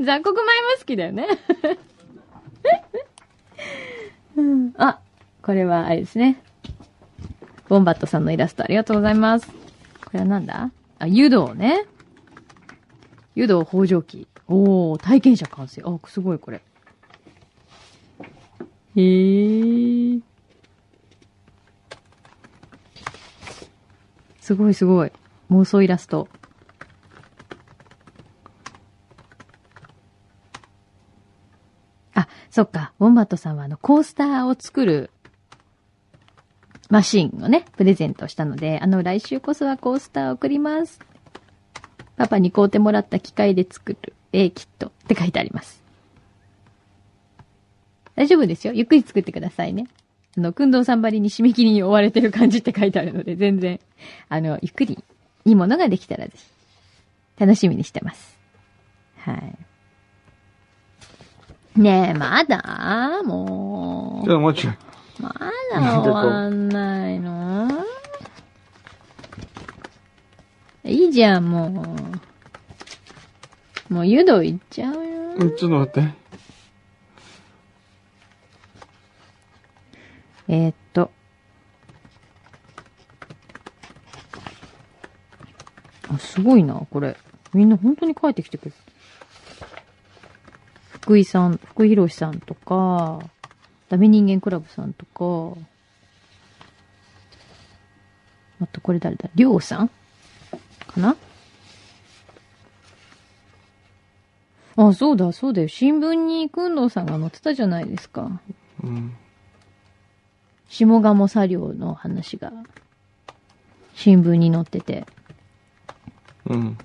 [0.00, 1.26] 雑穀米も好きだよね。
[4.36, 4.98] うんあ、
[5.42, 6.42] これはあれですね。
[7.68, 9.46] ボンバットさんのイラストありがとうございます。
[9.48, 9.54] こ
[10.14, 10.70] れはなんだ？
[10.98, 11.84] あ、湯道ね。
[13.34, 14.26] 湯道北条記。
[14.48, 15.82] おー、体験者完成。
[15.84, 16.62] あ、すごいこれ。
[18.96, 20.20] へー。
[24.42, 25.12] すごいすごい。
[25.52, 26.26] 妄想イラスト。
[32.12, 32.92] あ、そっか。
[32.98, 35.10] ウォンバットさんはあの、コースターを作る
[36.90, 40.98] マシンをね、プレゼントしたので、あの、来週こそはコースターを送ります。
[42.16, 45.80] パパに買うてもらった機械で作る、えー、キットって書いてあります。
[48.16, 48.72] 大丈夫ですよ。
[48.72, 49.86] ゆっくり作ってくださいね。
[50.36, 53.80] あの、くんどうさんばりに締め切りに追われてる感じって書いてあるので、全然、
[54.28, 55.02] あの、ゆっくり、
[55.44, 56.42] いいものができたらぜひ、
[57.38, 58.38] 楽しみにしてます。
[59.18, 59.54] はい。
[61.80, 63.22] ねえ、まだ？
[63.24, 64.74] もちょっともうちょい。
[65.20, 65.34] ま
[65.72, 67.84] だ終わんないの？
[70.84, 71.66] いいじゃん、も
[73.90, 73.92] う。
[73.92, 75.00] もう湯道行っちゃうよ。
[75.36, 76.21] うんちょっと待って。
[80.54, 81.10] えーっと。
[86.10, 87.16] あ、すごいな、これ。
[87.54, 88.72] みんな本当に書いてきてくれ。
[90.90, 93.20] 福井さん、福井博さんとか、
[93.88, 95.58] ダメ人間クラブさんとか、
[98.60, 99.30] あとこれ誰だ？
[99.34, 99.88] りょうさん？
[99.88, 99.94] か
[101.00, 101.16] な？
[104.76, 105.68] あ、そうだ、そうだよ。
[105.68, 108.38] 新聞にくんどうさんが載ってたじゃないですか。
[108.84, 109.16] うん。
[110.72, 112.50] 下鴨作業の話が、
[113.94, 115.06] 新聞に載ってて。
[116.46, 116.78] うん。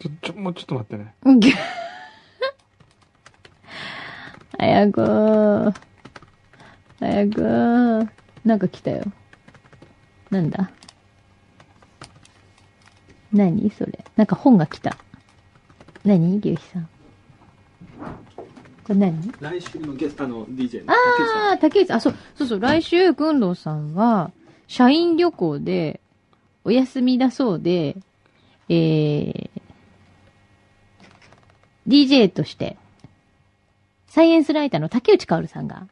[0.00, 1.14] ちょ、ちょ、もうちょっと待ってね。
[1.22, 1.40] うん
[4.58, 5.72] 早く、
[6.98, 8.08] 早く、
[8.44, 9.04] なんか来たよ。
[10.30, 10.68] なんだ？
[13.32, 13.70] 何？
[13.70, 14.04] それ。
[14.16, 14.96] なんか本が来た。
[16.04, 16.38] 何？
[16.38, 16.88] 牛肥さん。
[18.84, 19.32] これ何？
[19.40, 24.32] 来週のゲスト、あの、DJ ああ、竹内あ、そう、そうそう、来週、くんどうさんは、
[24.66, 26.00] 社員旅行で、
[26.64, 27.96] お休みだそうで、
[28.68, 29.50] えー、
[31.86, 32.76] DJ として、
[34.08, 35.86] サイエンスライターの竹内薫さんが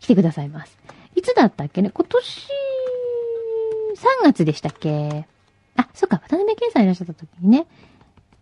[0.00, 0.78] 来てくださいます。
[1.14, 1.90] いつだったっけね？
[1.90, 2.48] 今年、
[3.96, 5.26] 3月でしたっけ？
[5.76, 7.66] あ、そっか、渡辺健さんいらっしゃった時にね、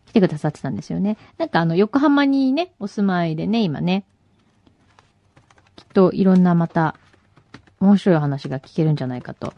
[0.07, 1.19] 来てくださってたんですよね。
[1.38, 4.05] なんかあの、横浜にね、お住まいでね、今ね、
[5.77, 6.97] きっといろんなまた、
[7.81, 9.53] 面白い話が聞けるんじゃないかと。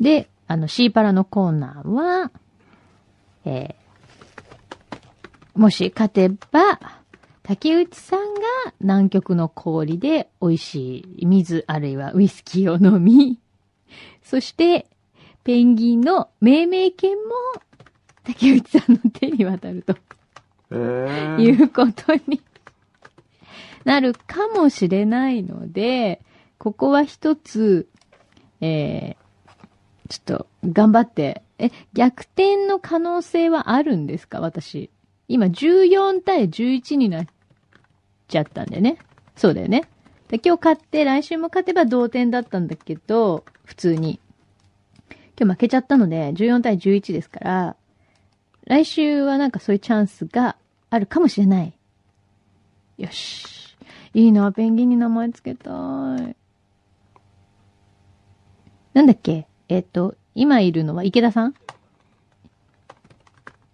[0.00, 2.30] で、あの、シーパラのコーナーは、
[3.44, 6.80] えー、もし勝てば、
[7.42, 8.40] 竹内さんが
[8.80, 13.40] 南極の氷で美味しい水あるいはウイスキーを飲み、
[14.22, 14.86] そして、
[15.44, 17.22] ペンギンの命名権も
[18.28, 19.96] 竹内さんの手に渡ると
[20.70, 22.42] えー、いうことに
[23.84, 26.20] なるかもしれないので、
[26.58, 27.88] ここは一つ、
[28.60, 34.40] えー、ちょっと頑張って、え、逆転の可能性はあるんですか？
[34.40, 34.90] 私。
[35.26, 37.26] 今14対11になっ
[38.28, 38.98] ちゃったんでね。
[39.36, 39.88] そうだよね。
[40.28, 44.20] で今日勝って、来週も勝てば同点だったんだけど、普通に。
[45.40, 47.76] 今日負けちゃったので、14対11ですから、
[48.68, 50.56] 来週はなんかそういうチャンスが
[50.90, 51.72] あるかもしれない。
[52.98, 53.74] よし。
[54.12, 55.72] いいな、ペンギンに名前つけたい。
[58.92, 59.46] なんだっけ？
[59.70, 61.54] えっ、と、今いるのは池田さん？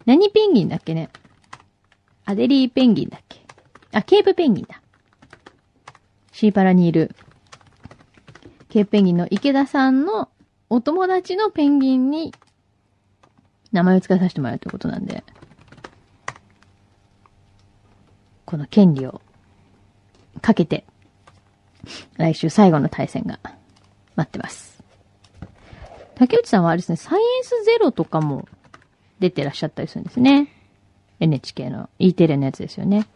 [0.07, 1.11] 何ペンギンだっけね？
[2.25, 3.41] アデリーペンギンだっけ？
[3.91, 4.81] あ、ケープペンギンだ。
[6.31, 7.17] シーパラにいる、
[8.69, 10.29] ケープペンギンの池田さんの
[10.71, 12.33] お友達のペンギンに
[13.75, 15.25] 名前を付けさせてもらうということなんで、
[18.47, 19.21] この権利を
[20.41, 20.85] かけて、
[22.17, 23.41] 来週最後の対戦が
[24.15, 24.81] 待ってます。
[26.15, 28.47] 竹内さんはあれですね、サイエンスゼロとかも
[29.19, 30.49] 出てらっしゃったりするんですね。
[31.19, 33.09] NHK の E テレのやつですよね。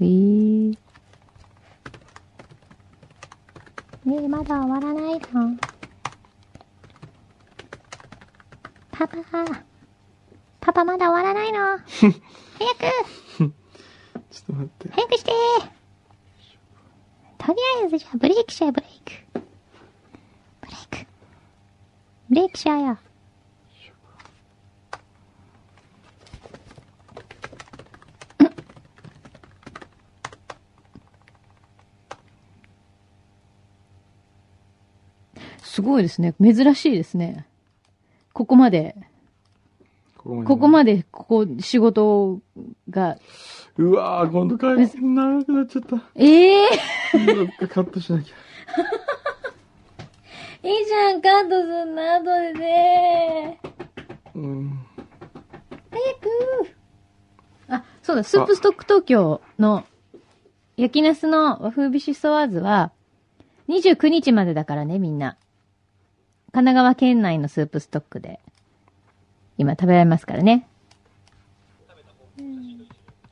[0.00, 0.76] えー。
[4.04, 5.56] ねえ、まだ終わらないの
[9.06, 9.62] パパ、
[10.60, 12.14] パパまだ終わらないの早く
[13.38, 13.52] ちょっ
[14.46, 14.88] と待って。
[14.92, 15.32] 早くして
[17.38, 19.40] とりあえずじゃあブレイクしちゃえ、ブレイク。
[20.62, 21.06] ブレイク。
[22.30, 22.98] ブレイクしちゃえよ。
[35.62, 36.34] すごいですね。
[36.40, 37.46] 珍しいですね。
[38.34, 38.96] ここまで、
[40.16, 42.40] ここまでここ仕事
[42.90, 43.16] が、
[43.76, 46.02] うわー、今度回線長くなっちゃった。
[46.16, 46.68] ええ
[47.32, 48.34] どっかカットしなきゃ。
[50.68, 53.60] いいじゃん、カットすんな、後でね。
[54.34, 54.80] うん。
[55.92, 56.28] 早く
[57.68, 59.84] あ、そうだ、スープストック東京の
[60.76, 62.90] 焼きナスの和風ビシソワーズは、
[63.68, 65.36] 29日までだからね、みんな。
[66.54, 68.38] 神奈川県内のスープストックで、
[69.58, 70.68] 今食べられますからね。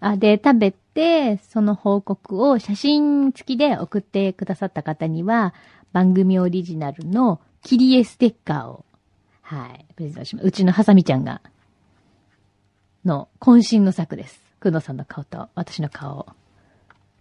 [0.00, 5.54] あ、で、食べて、その報告を写真付きで送ってくださった方には、
[5.92, 8.84] 番組オリジナルの切り絵ステッカーを、
[9.42, 10.48] はい、プレゼントします。
[10.48, 11.42] うちのハサミちゃんが、
[13.04, 14.42] の渾身の作です。
[14.58, 16.26] くのさんの顔と私の顔を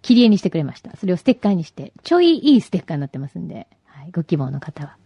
[0.02, 0.98] 切り絵にしてくれました。
[0.98, 4.98] それをステッカーにして、ちょいいいステッカーになってますんで、はい、ご希望の方は。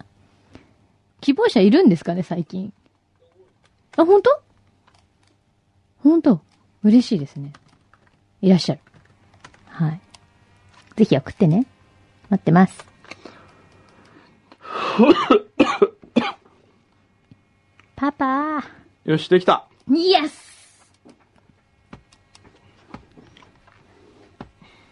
[1.25, 2.71] 希望者いるんですかね、最近。
[3.97, 4.29] あ、本当？
[6.03, 6.39] 本当？
[6.83, 7.51] 嬉しいですね。
[8.43, 8.81] いらっしゃる。
[9.65, 9.99] はい。
[10.97, 11.65] ぜひ送ってね。
[12.29, 12.85] 待ってます。
[17.95, 18.63] パパ
[19.05, 19.67] よし、できた。
[19.89, 19.97] ー。
[19.97, 20.85] イエス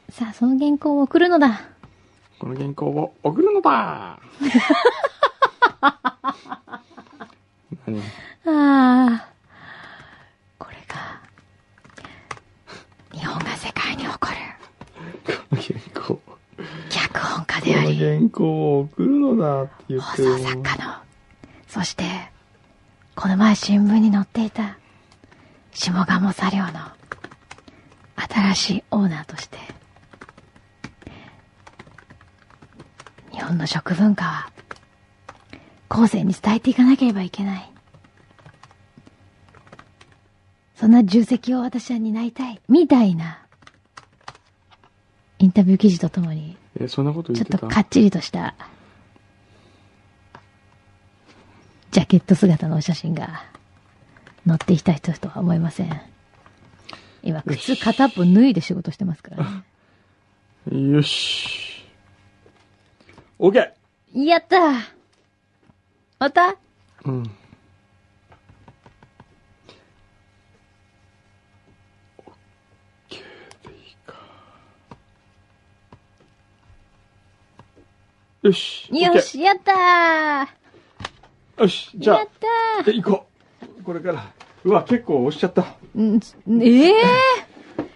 [0.09, 1.61] さあ、その原稿を送るのだ。
[2.39, 4.19] この原稿を送るのだ
[8.45, 9.27] 何ああ。
[10.58, 11.21] これが、
[13.12, 14.38] 日本が世界に誇る
[15.49, 16.21] この原稿。
[16.89, 20.93] 脚本家こであり、の原稿を送るのだって言っ放てる送作家の、
[21.67, 22.03] そして、
[23.15, 24.77] この前新聞に載っていた、
[25.73, 26.71] 下鴨作業の、
[28.15, 29.58] 新しいオーナーとして、
[33.32, 34.49] 日本の食文化は、
[35.89, 37.72] 後世に伝えていかなければいけない。
[40.75, 42.62] そんな重責を私は担いたい。
[42.67, 43.39] みたいな、
[45.39, 48.55] インタビュー記事とともに、え、そんなことちょ言っとかっちりとした、
[51.91, 53.43] ジャケット姿のお写真が
[54.47, 56.01] 載っていきたいとは思いません。
[57.21, 59.63] 今、靴片っぽ脱いで仕事してますから
[60.69, 60.91] ね。
[60.93, 61.86] よし。
[63.39, 63.71] OK!
[64.13, 64.73] やった
[66.19, 66.55] また？
[67.05, 67.23] うん。
[67.23, 67.29] OK
[73.09, 73.21] でい
[73.91, 74.15] いか。
[78.43, 78.88] よし。
[78.91, 81.89] よし、やったーよし。
[81.95, 82.27] じゃやっ
[82.82, 83.25] あ、たえ、行こ
[83.79, 83.84] う。
[83.84, 84.25] これから。
[84.65, 85.75] うわ、結構押しちゃった。
[85.95, 86.01] ー
[86.49, 86.93] んええ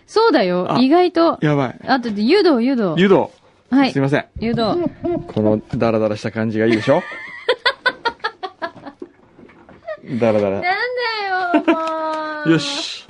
[0.05, 1.37] そうだよ、あ意外と。
[1.41, 1.79] やばい。
[1.85, 2.95] あとで、湯道、湯道。
[2.97, 3.31] 湯道。
[3.69, 4.01] はいすい。
[4.01, 4.25] ません。
[4.39, 4.77] 湯道。
[5.33, 7.01] このダラダラした感じがいいでしょ？
[10.21, 10.61] ダラダラ。
[10.61, 10.69] なんだ
[11.67, 12.51] よ、もう。
[12.53, 12.59] よ。
[12.59, 13.05] し。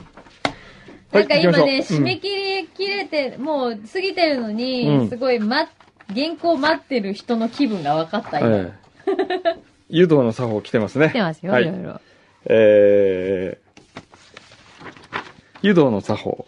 [1.12, 5.67] なんか今ね、締め切り切れて、もう過ぎてるのに、うんすごい、ま、
[6.15, 8.50] 原稿待ってる人の気分が分かった、今。
[8.50, 8.74] え
[9.06, 9.67] え。
[9.89, 11.10] 湯道の作法来てますね。
[11.10, 12.02] 来てますよ、はいいろいろ。
[12.46, 15.20] えー、
[15.62, 16.48] 湯道の作法。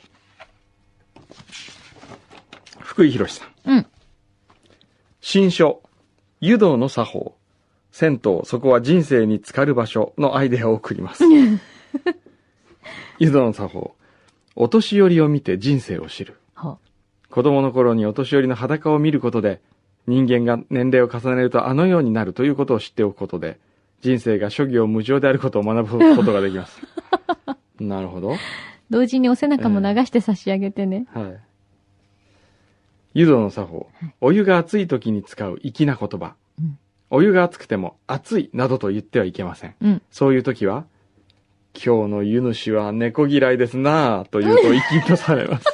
[2.80, 3.72] 福井博さん。
[3.72, 3.86] うん。
[5.22, 5.82] 新書、
[6.42, 7.36] 湯道の作法。
[7.92, 11.24] 銭湯、そこは人生に浸かる場所のアイデアを送ります。
[13.20, 13.96] 湯道の作法。
[14.56, 16.39] お年寄りを見て人生を知る。
[17.30, 19.62] 子供の頃にお年寄りの裸を見ることで、
[20.08, 23.60] 人間が年齢を重ねるとあのようになるということを知っておくことで、
[24.02, 26.82] 人生が諸行無常であることを学ぶことができます。
[27.80, 28.36] なるほど。
[28.90, 31.06] 同時にお背中も流して差し上げてね。
[31.14, 31.40] はい。
[33.14, 33.90] 湯道の作法。
[34.22, 36.36] お湯が熱い時に使う粋な言葉。
[36.60, 36.78] うん
[37.12, 39.76] お湯が熱くても熱いなどと言ってはいけません。
[39.82, 40.02] うん。
[40.12, 40.86] そういう時は、
[41.74, 44.62] 今日の湯主は猫嫌いですなぁと言うと
[44.92, 45.66] 粋とされます。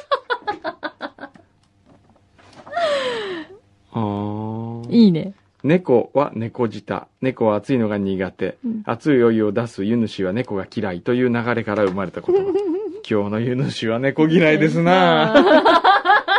[3.92, 5.34] あーいいね。
[5.62, 7.06] 猫は猫舌。
[7.20, 8.56] 猫は熱いのが苦手。
[8.64, 12.42] うん熱いお湯を出す湯主は猫が嫌いという流れから生まれた言葉。
[13.08, 15.34] 今日の湯主は猫嫌いですな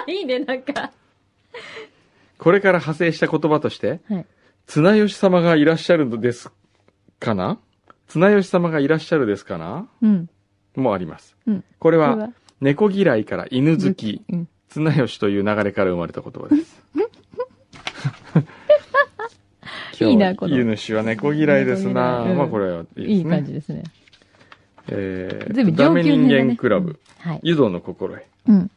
[0.05, 0.09] ぁ。
[0.11, 0.91] いいね、なんか。
[2.39, 4.25] これから派生した言葉として、はい。
[4.65, 6.51] 綱吉様がいらっしゃるのです
[7.19, 7.59] かな？
[8.07, 9.87] 綱吉様がいらっしゃるですかな？
[10.01, 10.29] うん。
[10.75, 11.35] もあります。
[11.45, 11.63] うん。
[11.79, 12.29] これこは、
[12.61, 14.47] 猫嫌いから犬好き、うん。
[14.69, 16.81] 綱吉という流れから生まれた言葉です。
[19.99, 23.13] いいなこの湯主は猫嫌いですな、まあこれはいいですね。
[23.13, 23.83] いい感じですね。
[24.89, 27.39] えー、全部ダメ人間クラブ、うんはい。
[27.43, 28.23] 湯道の心得。
[28.47, 28.71] うん。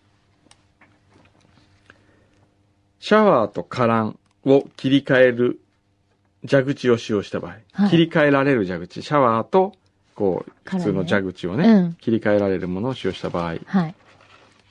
[2.99, 5.61] シャワーとカランを切り替える
[6.49, 9.75] 蛇口を使用した場合、はい切り替えられる蛇口、シャワーと、
[10.15, 13.95] こう、普通の蛇口をね、うん切り替えられるものを使用した場合、はい。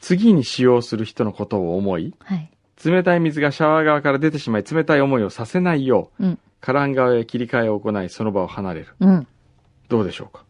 [0.02, 2.52] 次に使用する人のことを思い、はい。
[2.84, 6.40] 冷たい水がシャワー側から出てしまい、冷たい思いをさせないよう、うん。
[6.62, 8.88] カラン側へ切り替えを行い、その場を離れる。
[9.00, 9.28] うん。
[9.90, 10.44] どうでしょうか？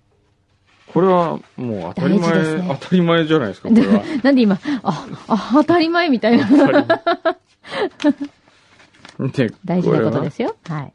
[0.93, 4.03] これはもう当たり前、ね当たり前じゃないですか、これは。
[4.23, 6.47] なんで今、あ、あ、当たり前みたいな。
[9.19, 10.55] で 大事なことですよ。
[10.67, 10.93] はい。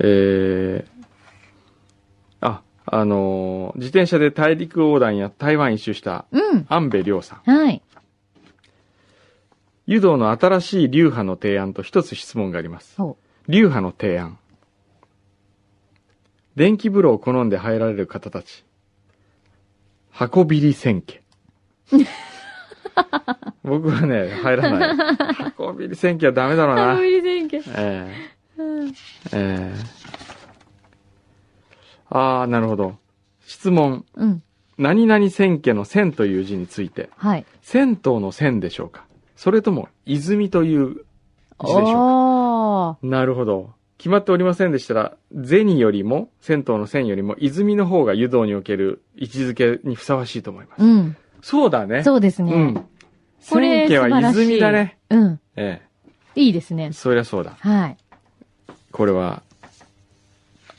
[0.00, 6.66] えー、あ、あのー自転車で大陸横断や台湾一周したうん。
[6.68, 7.50] 安部亮さん。
[7.50, 7.82] はい。
[9.88, 12.94] 湯道の新しい流派の提案と一つ質問があります。
[12.96, 13.16] そ
[13.48, 14.38] 流派の提案。
[16.56, 18.66] 電気風呂を好んで入られる方たち。
[20.10, 21.22] 箱ビリ千家。
[23.64, 24.96] 僕はね、入らない。
[25.32, 26.88] 箱ビリ千家はダメだろうな。
[26.88, 27.62] 箱入り選挙。
[27.74, 28.12] え
[28.58, 28.92] うんえ
[29.32, 30.08] ええ
[32.10, 32.98] ああ、なるほど。
[33.46, 34.04] 質問。
[34.16, 34.42] うん。
[34.76, 37.46] 何々千家の千という字について、はい。
[37.62, 39.07] 銭湯の千でしょうか
[39.38, 43.06] それとも、泉という字でしょうか？
[43.06, 43.70] なるほど。
[43.96, 50.82] 決まっておりませんでしたら、銭よりも、銭湯の銭よりも、泉の方が湯道における位置づけにふさわしいと思います。
[50.82, 51.16] うん。
[51.40, 52.02] そうだね。
[52.02, 52.52] そうですね。
[52.52, 52.74] うん。
[53.48, 54.98] これ千家は泉だね。
[55.08, 55.40] うん。
[55.54, 55.82] え
[56.34, 56.92] いいですねえ。。
[56.92, 57.56] そりゃそうだ。
[57.60, 57.96] はい。
[58.90, 59.44] これは、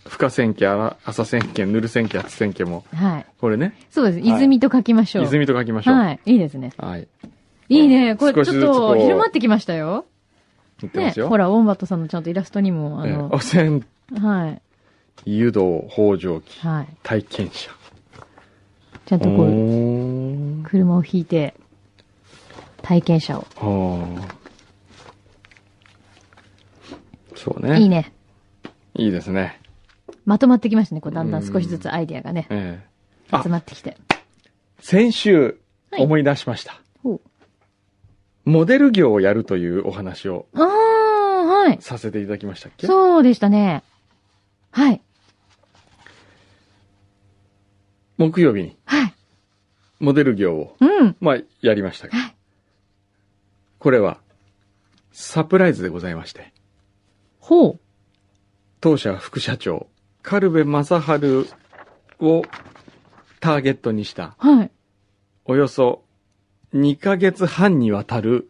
[0.06, 3.26] 深千家、あ浅千家、ぬる千家、厚千家も、はい。
[3.40, 4.20] これね、そうです。
[4.20, 5.24] はい泉と書きましょう。
[5.24, 5.96] 泉と書きましょう。
[5.96, 6.20] はい。
[6.26, 6.74] いいですね。
[6.78, 7.08] はい。
[7.70, 8.16] いいね。
[8.16, 10.06] これちょっとう広まってきましたよ。
[10.94, 11.14] ね。
[11.28, 13.86] ほら、ウォンバットさんのちゃんとイラストにも、あええの、お千、
[14.20, 14.62] はい。
[15.26, 16.88] 湯道、北条記、はい。
[17.04, 17.72] 体験者。
[19.06, 21.54] ちゃんとこう、車を引いて、
[22.82, 23.46] 体験者を。
[23.56, 24.40] はあ。
[27.36, 27.80] そうね。
[27.80, 28.14] いいね。
[28.96, 29.60] いいですね。
[30.26, 31.02] まとまってきましたね。
[31.02, 32.90] こう、だんだん少しずつアイデアがね、ええ
[33.32, 33.98] あ集まってきて。
[34.80, 35.60] 先週、
[35.92, 36.80] はい思い出しました。
[38.46, 41.78] モデル業をやるというお話をあー、はい。
[41.82, 42.88] させていただきましたっけ？
[42.88, 43.84] そうでしたね。
[44.72, 45.02] はい。
[48.18, 49.14] 木曜日にはい。
[50.00, 51.16] モデル業を、うん。
[51.20, 52.36] まあ、やりましたがはい。
[53.80, 54.20] これは、
[55.12, 56.54] サプライズでございまして、
[57.40, 57.80] ほう。
[58.82, 59.88] 当社副社長、
[60.22, 61.50] カルベ正治
[62.20, 62.44] を
[63.40, 64.72] ターゲットにした、はい。
[65.46, 66.04] およそ
[66.74, 68.50] 2ヶ月半にわたる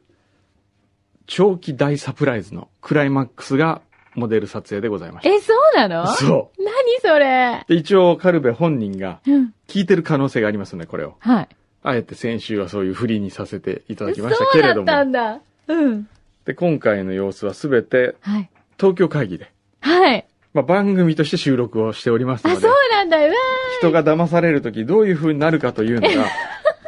[1.25, 3.81] 長期大サプライズのクライマックスが
[4.15, 6.03] モデル撮影でございましえ、そうなの？
[6.05, 6.13] た。
[6.13, 6.63] そう。
[6.63, 7.63] 何それ？
[7.67, 9.53] で一応、カルベ本人がうん。
[9.67, 11.15] 聞いてる可能性がありますね、これを。
[11.19, 11.49] はい。
[11.83, 14.85] あえて先週はそういうフリーにさせていただきそうましたけれども。
[14.85, 15.39] だったんだ。
[15.67, 16.07] うん。
[16.45, 18.49] で、今回の様子はすべてはい。
[18.77, 19.51] 東京会議で、
[19.81, 20.25] はい。
[20.53, 23.17] まあ、番組として収録をしておりますあ、のでそう、なんだ。
[23.17, 23.35] うわ
[23.79, 26.25] 人が騙されるときどういう風になるかというのが、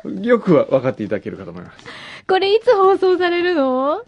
[0.06, 1.86] よくは分かっていただけるかと思います。
[1.86, 4.04] ーこれいつ放送されるの？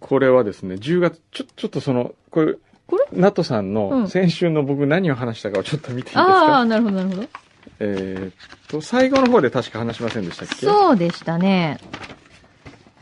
[0.00, 2.54] これはですね、10月、ちょ、ちょっとその、これ、
[2.86, 3.06] これ？
[3.12, 6.56] ナトさんうのん先週の僕何を話したかをちょっと見ていいですあか？
[6.58, 7.28] あ、なるほど、なるほど。
[7.80, 8.34] えーっ
[8.68, 10.54] と、最後の方で確か話しませんでしたっけ？
[10.66, 11.78] そうでしたね。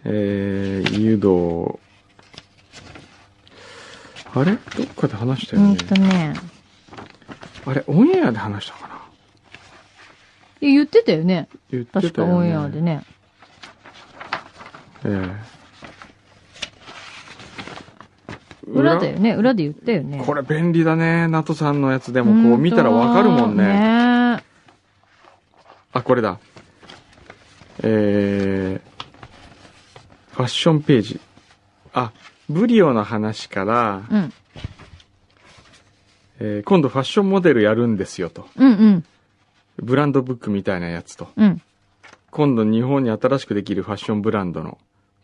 [0.04, 1.78] えー、誘導。
[4.34, 4.52] あれ？
[4.76, 5.76] どっかで話したよねうん。
[5.76, 6.34] とね。
[7.66, 8.91] あれ、オンエアで話したかな？
[8.91, 8.91] え
[10.70, 11.48] 言ってたよね。
[11.70, 12.10] 言ってたよね。
[12.10, 13.04] 確かオンエアでね。
[15.04, 15.52] ええ
[18.66, 19.34] 裏だよね。
[19.34, 19.54] 裏？
[19.54, 20.22] で言ったよね。
[20.24, 21.26] これ便利だね。
[21.28, 23.64] ナトさんのやつでもこう見たらわかるもんね。
[23.64, 24.42] ね
[25.92, 26.38] あ、これだ。
[27.82, 31.20] えー、ファッションページ。
[31.92, 32.12] あ、
[32.48, 34.32] ブリオの話から、うん。
[36.40, 38.48] えー今度ファッションモデルやるんですよと。
[38.56, 39.04] うんうん。
[39.76, 41.28] ブランドブックみたいなやつと。
[41.36, 41.62] うん。
[42.30, 44.72] 今度日本に新しくできるファッションブランドの。
[44.72, 44.74] っ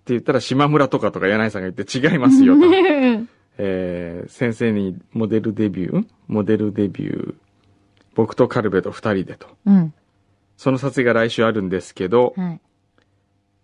[0.04, 2.66] て言ったら島村とかとか柳井さんが言って違いますよと。
[3.60, 7.34] えー先生にモデルデビューモデルデビュー。
[8.14, 9.48] 僕とカルベと二人でと。
[9.66, 9.94] うん。
[10.56, 12.60] その撮影が来週あるんですけど、はい。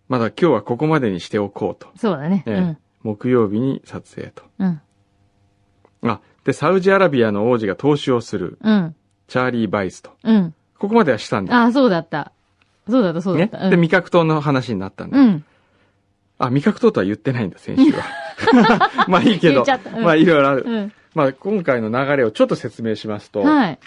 [0.09, 1.89] まだ今日はここまでにしておこうと。
[1.97, 2.45] そうだね。
[2.47, 4.45] ええ木曜日に撮影と。
[4.59, 4.80] うん。
[6.03, 6.11] うん。
[6.11, 8.97] あ、で、サウジアラビアの王子が投資をする、うん。
[9.28, 10.12] チャーリー・バイスと。
[10.24, 10.55] うん。
[10.85, 11.57] ここまではしたんだ。
[11.57, 12.30] ああ、そうだった。
[12.91, 13.49] そうだった、そうだねっ。
[13.49, 13.70] た。
[13.70, 15.18] で、うん味覚糖の話になったんだ。
[15.18, 15.45] うん。
[16.39, 18.05] あ、味覚糖とは言ってないんだ、先週は。
[19.09, 20.64] まあいいけどう、んまあいろいろある。
[20.66, 20.93] うん。
[21.14, 23.78] まあ今回の流れをちょっと説明しますと、はい。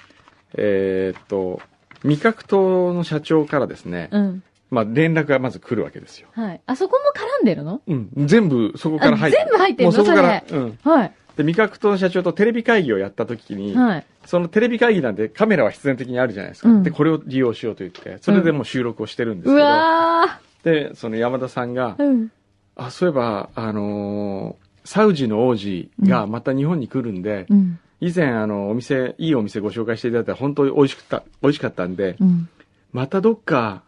[0.56, 1.62] えーっと、
[2.04, 4.44] 味覚糖の社長からですね、うん。
[4.72, 6.30] まあ連絡がまず来るわけですよ。
[6.34, 6.62] はい。
[6.66, 7.82] あそこも絡んでるの？
[7.86, 8.10] うん。
[8.16, 9.96] 全部そこからあ入って全部入ってるの？
[9.96, 10.80] もうそこからうん。
[10.84, 11.14] はい。
[11.38, 14.06] で、味覚糖の社長とテレビ会議をやった時に、はい。
[14.26, 16.70] そのテレビ会議なんでカメラは必然的にあるじゃないですか。
[16.70, 22.32] うんで、これを利用しようと言って、それでもう収録をしてるんですけうど、わで、その山田さんがー。、うん。
[22.76, 27.78] あ、そういえば、あのーサウジの王子がまた日本に来るんで、うん。
[28.00, 32.48] 以前あの、お店、いいお店ご紹介していただいたら本当に美味しかった、美味しかったんで、うん。
[32.94, 33.84] またどっか、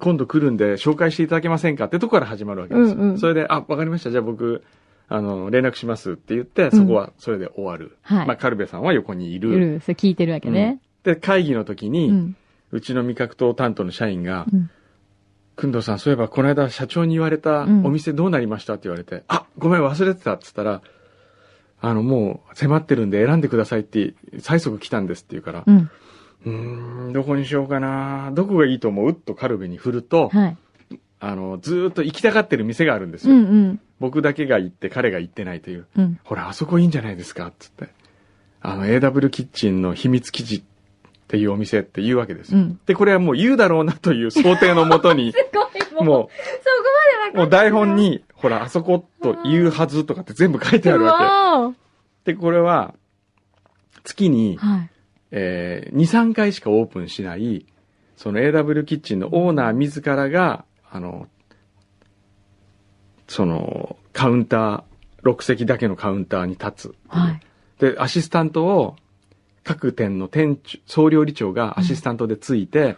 [0.00, 1.84] 今度来るんで紹介していただけませんか？
[1.84, 2.96] ってとこから始まるわけですよ。
[2.96, 4.10] うんうんそれで、あ、わかりました。
[4.10, 4.64] じゃあ僕、
[5.08, 7.96] あの、連絡しますって言って、そこはそれで終わる。
[8.02, 9.54] はいまあ、カルベさんは横にいる。
[9.54, 9.80] いる。
[9.80, 10.80] それ聞いてるわけね。
[11.02, 12.12] で、会議の時に、う。
[12.12, 12.36] うん
[12.82, 14.70] ちの味覚糖担当の社員が、うん。
[15.56, 18.74] くんどうさん、そういえばこの間社長に言われたうんお店どうなりました？
[18.74, 20.82] って言われて、あ、ごめん忘れてたって言ったら、
[21.80, 25.64] あの、もう迫ってるんで選んでくださいって、催促来たんですって言うから、
[26.44, 27.08] うん。
[27.08, 28.30] ん、どこにしようかな。
[28.34, 29.14] どこがいいと思う？
[29.14, 30.56] とカルベに振ると、はい。
[31.20, 33.34] あの、ずーっと行きたがってる店があるんですよ。
[33.34, 33.80] うんうん。
[34.00, 35.86] 僕だけが行って彼が行ってないという。
[35.96, 36.20] うん。
[36.22, 37.88] ほら、あそこいいんじゃないですかつって。
[38.60, 40.62] あの、AW キッチンの秘密基地っ
[41.28, 42.58] ていうお店って言うわけですよ。
[42.58, 42.80] うん。
[42.86, 45.38] で、これはもう言うだろうなという想定のもとに、 す
[45.94, 46.88] ごい、もう、もそこ
[47.24, 51.72] まう、でもう台本に、ほら、あそこと言うはずとかって全部書いてあるわわ
[52.24, 52.32] け。
[52.32, 52.94] で、これは、
[54.04, 54.90] 月に、はい。
[55.30, 57.66] えー、2、3回しかオープンしない、
[58.16, 61.28] その AW キッチンのオーナー自らが、あの、
[63.26, 64.82] その、カウンター、
[65.22, 66.94] 6席だけのカウンターに立つ。
[67.08, 67.40] はい。
[67.78, 68.96] で、アシスタントを、
[69.64, 72.96] 各店の店長、総料理長がアシスタントでついて、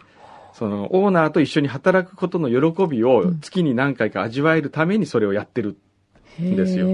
[0.53, 5.77] その、オーナーと一緒に働くことの喜びをうん月に何回か味わえるためにそれをやってる。
[6.39, 6.87] ですよ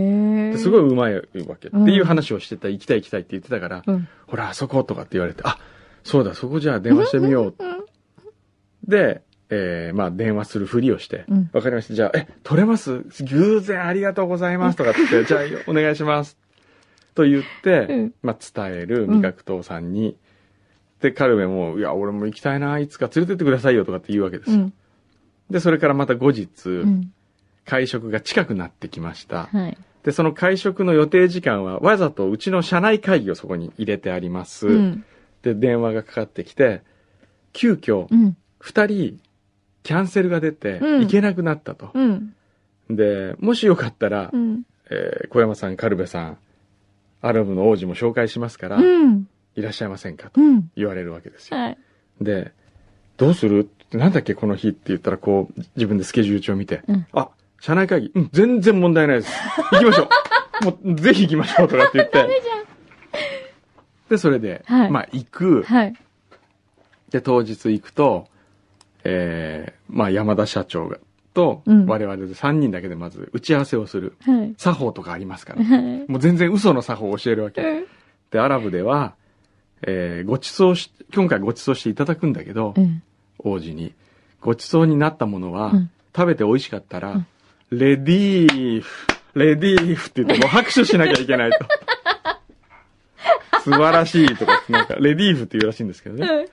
[0.57, 0.81] すごい。
[0.81, 1.21] うまいわ
[1.59, 1.69] け。
[1.69, 4.07] うんっていう話をしてた、行きたい行きたいって言ってたから、うん。
[4.25, 5.59] ほら、あそことかって言われて、あ、
[6.03, 7.55] そうだ、そこじゃあ電話してみよう。
[8.87, 11.93] で、えー、まあ電話するふりをして、うんわかりました。
[11.93, 13.03] じゃあ、え、取れます？
[13.23, 16.37] 偶然ありがとうございますとかって じゃあお願いします。
[17.15, 20.15] と言って、うんまあ伝える味覚糖さんに、
[21.01, 24.55] で、カルメも、いや、俺も行きたいな、いつか連れてってくださいよとかって言うわけですよ。
[24.57, 24.73] うん。
[25.51, 27.11] で、それからまた後日、うん。
[27.65, 29.45] 会食が近くなってきました。
[29.51, 29.77] はい。
[30.03, 34.67] で、その会食の予定時間は、わざとうちの社内会議をそこに入れてあります。
[34.67, 35.05] うん。
[35.43, 36.81] で、電話がかかってきて、
[37.53, 38.35] 急遽う、ん。
[38.59, 39.19] 二人、
[39.83, 41.91] キャンセルが出て、うん行けなくなったと。
[41.93, 42.33] うん。
[42.89, 44.63] で、もしよかったら、うん。
[44.89, 46.37] えー小山さん、カルベさん、
[47.21, 49.27] アラブの王子も紹介しますから、うん。
[49.55, 50.71] いらっしゃいませんかとうん。
[50.75, 51.57] 言われるわけですよ。
[51.57, 51.77] はい。
[52.21, 52.51] で、
[53.17, 57.29] どうするなんだっけ、この日って言ったら、こう、自分でスケジュール帳を見て、うんあ、
[57.61, 59.31] 社内会議、うん、全然問題ないです。
[59.71, 60.09] 行きましょ
[60.61, 60.65] う。
[60.65, 62.27] もう、ぜひ行きましょうとかって言って、
[64.09, 65.63] で、それで、はいまあ、行く。
[65.63, 65.93] はい。
[67.11, 68.27] で、当日行くと、
[69.09, 70.97] えー、まあ、山田社長が、
[71.33, 74.17] と、うん我々で3人だけでまず打ち合わせをする。
[74.21, 74.53] はい。
[74.57, 75.63] 作法とかありますから。
[75.63, 75.81] はい。
[76.09, 77.61] もう全然嘘の作法を教えるわけ。
[77.61, 77.85] うん。
[78.31, 79.13] で、アラブでは、
[79.83, 83.01] えー、ご馳走し、今回ご馳走していただくんだけど、うん。
[83.39, 83.93] 王子に。
[84.41, 87.27] ご馳走になったものは、うん食べて美味しかったら、ん
[87.69, 91.59] レディーフ、レディーフって言ってもう拍手しなきゃいけないと。
[93.61, 96.47] 素晴らしいとかって、なんか、レディーフって言うらしいんですけどね。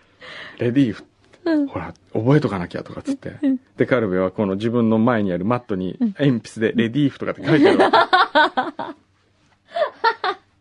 [0.59, 1.05] レディーフ
[1.45, 1.67] うん。
[1.67, 3.33] ほら、覚えとかなきゃとかっつって。
[3.77, 8.97] で、カルベはこの自分の前にあるマットに鉛筆でレディーフとかって書いてあるわ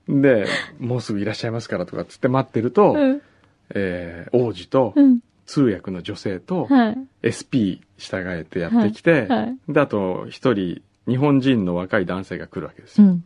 [0.07, 0.09] け。
[0.21, 0.45] で、
[0.79, 3.21] もうすぐいらっしゃいますからとかっつって待ってると、うん。
[3.75, 5.19] えー王子とうん。
[5.45, 6.97] 通訳の女性とはい。
[7.21, 9.57] SP 従えてやってきて、はい。
[9.67, 13.07] で、あと一人日本人の若い男性が来るわけですよ。
[13.07, 13.25] うん。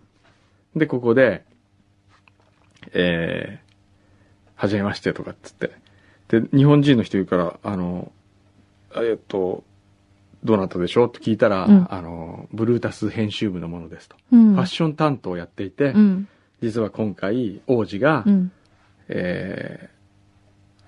[0.75, 1.43] で、ここで、
[2.93, 5.71] えー、はじめましてとかっつって。
[6.29, 8.11] で、日本人の人言うから、あの、
[8.95, 9.63] えっと、
[10.43, 14.15] どなたでしょうって聞いたら、うんあの、ブルータス編集部のものですと。
[14.31, 14.53] うん。
[14.53, 16.27] ファッション担当をやっていて、うん。
[16.61, 18.51] 実は今回、王子が、うん。
[19.09, 19.97] えー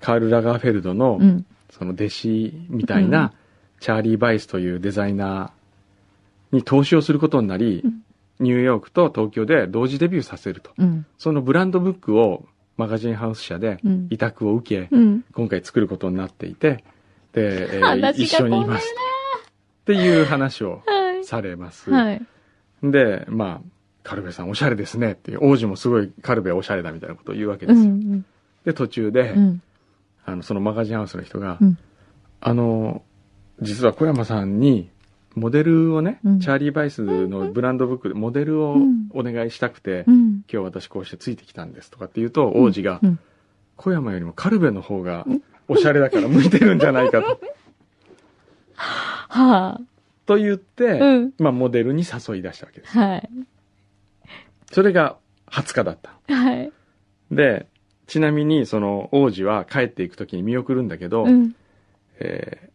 [0.01, 1.45] カール・ラガーフェルドの、うん。
[1.71, 3.31] その弟子みたいな、うん
[3.79, 8.03] チャーリー・バイスというデザイナーに投資をすることになり、うん
[8.41, 10.71] ニューヨークと東京で同時デビューさせると。
[10.77, 11.05] うん。
[11.17, 12.45] そのブランドブックを
[12.80, 15.25] マガジンハウス社でうん委託を受け、うん。
[15.34, 16.84] 今回作ることになっていて、
[17.34, 18.95] で、えー 話一緒にいます。
[19.82, 21.25] っていう話をはい。
[21.25, 21.91] されます。
[21.91, 22.21] はい。
[22.82, 23.69] で、まあ、
[24.03, 27.88] カルベさんおしゃれですねっていう、王子もすごいカルベおしゃれだみたいなことを言うわけうですよ。
[27.88, 28.25] ん。
[28.63, 29.61] で、途中で、うん。
[30.25, 31.77] あの、そのマガジンハウスの人が、うん
[32.41, 33.03] あの、
[33.61, 34.89] 実は小山さんに、
[35.39, 40.41] モデルをね、うんチャーリー・バイスのブランドブックでモデルをうんお願いしたくて、うん。
[40.51, 43.19] 今日私こうしてついてきたんですとかって言うと、王子が、うん。
[43.77, 45.25] 小山よりもカルベの方が
[45.69, 47.39] おしゃれだから向いてるんじゃないかと。
[48.75, 49.81] はあ。
[50.25, 51.33] と言って、うん。
[51.39, 52.97] まあモデルに誘い出したわけです。
[52.97, 53.29] はい。
[54.71, 55.17] それが
[55.47, 56.19] 20日だった。
[56.33, 56.71] はい。
[57.31, 57.67] で、
[58.05, 61.55] ちなみにその王子は帰っていく時に見送るんだけど、うん。
[62.19, 62.69] えー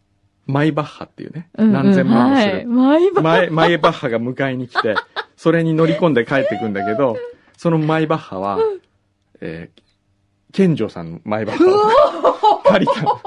[0.47, 2.67] マイバッハっていうね、うん何千万もするはい。
[2.67, 4.95] マイバマイ、マイバッハが迎えに来て、
[5.37, 7.17] それに乗り込んで帰ってくんだけど、
[7.57, 8.59] そのマイバッハは、
[9.41, 9.83] えー、
[10.53, 13.21] 健丈さんのマイバッハを借りたの。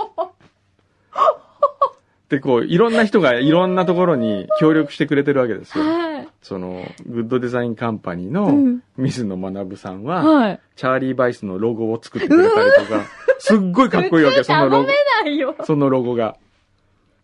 [2.29, 5.85] で、こう、いろんな人がいろんなところに協力してくれてるわけですよ。
[5.85, 6.27] はい。
[6.41, 8.83] その、グッドデザインカンパニーうのん。
[8.97, 10.59] 水野学さんは、はい。
[10.75, 13.05] チャーリー・バイスのロゴを作ってくれたりとか、
[13.39, 14.89] すっごいかっこいいわけ、そのロゴ。
[15.65, 16.35] そのロゴが。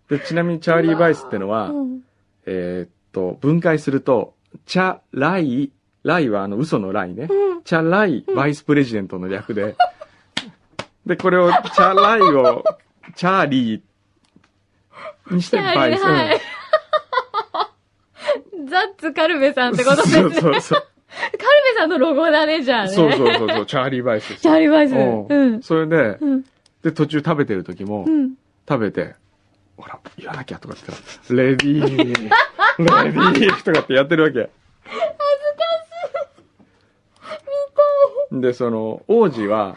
[0.10, 2.02] で、ちなみにチャーリー・バイスってのは、うん。
[2.46, 4.34] えーっと、分解すると、
[4.66, 5.72] チャライ、
[6.04, 7.30] ライはあの嘘のライね。
[7.64, 9.76] チャライバイスプレジデントの略で、
[11.06, 12.64] で、これを、チャライを、
[13.16, 16.04] チャーリーにしてバイス。
[16.04, 16.42] リーはい。
[18.70, 20.22] ザッツカルベさんってことですね。
[20.22, 20.80] そうそうそう。
[21.14, 21.38] カル
[21.74, 22.90] ベさんのロゴだね、じゃあね。
[22.90, 24.36] そうそうそうそう、チャーリーバイス。
[24.36, 24.96] チャーリーバイス。
[24.96, 25.62] うんうん。
[25.62, 26.44] それで、うん。
[26.84, 28.34] で、途中食べてる時もう、ん。
[28.68, 29.16] 食べて、
[29.78, 34.50] ほら、言わなきゃとかって言ったら、レディー、レディーとかってやってるわけ。
[34.84, 35.64] 恥ずか
[37.28, 37.44] しい。
[38.32, 38.42] 見たい。
[38.42, 39.76] で、その、王子は、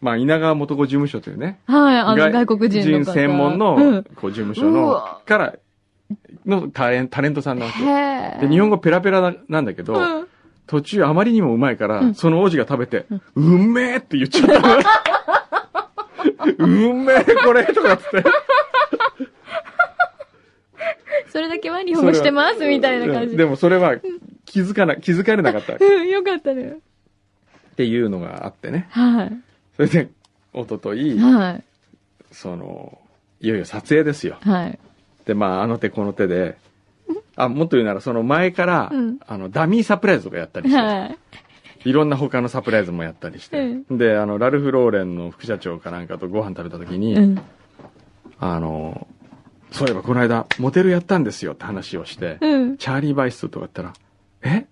[0.00, 3.12] まあ、稲川元子事務所というね、はい、あの、外国人の方。
[3.12, 5.54] 専門の、うんこう、事務所うのわ、から、
[6.46, 7.82] のタレンタレントさんなわけ。
[7.82, 10.28] へで、日本語ペラペラななんだけど、うん。
[10.66, 14.76] 途中あまりにもうまいから、うんその王子が食べて、うめえって言っちゃったの。
[16.58, 18.24] うめえこれとかっつって。
[21.30, 23.32] それだけは日本語してます、みたいな感じ。
[23.32, 23.96] うんでもそれは
[24.44, 26.78] 気づかな、気づかれなかったっうん、よかったね。
[27.76, 28.88] ていうのがあってね。
[28.90, 29.32] はい。
[29.76, 30.10] それで、
[30.52, 31.64] 一昨日はい。
[32.32, 32.98] その、
[33.40, 34.38] いよいよ撮影ですよ。
[34.40, 34.78] はい。
[35.26, 36.56] で、まあ、あの手この手で、
[37.36, 41.18] あ、もっと言うなら、その前から、うんあの、ダミーサプライズとかやったりして、はい。
[41.84, 47.40] いろんな他のサプライズもやったりして、で、あの、ラルフ・ローレンの副社長かなんかとご飯食べた時に、うん。
[48.40, 49.06] あの、
[49.70, 52.76] そういえばこの間、モデルやったんですよって話をして、うん。
[52.78, 53.92] チャーリー・バイスとか言ったら、
[54.42, 54.66] え？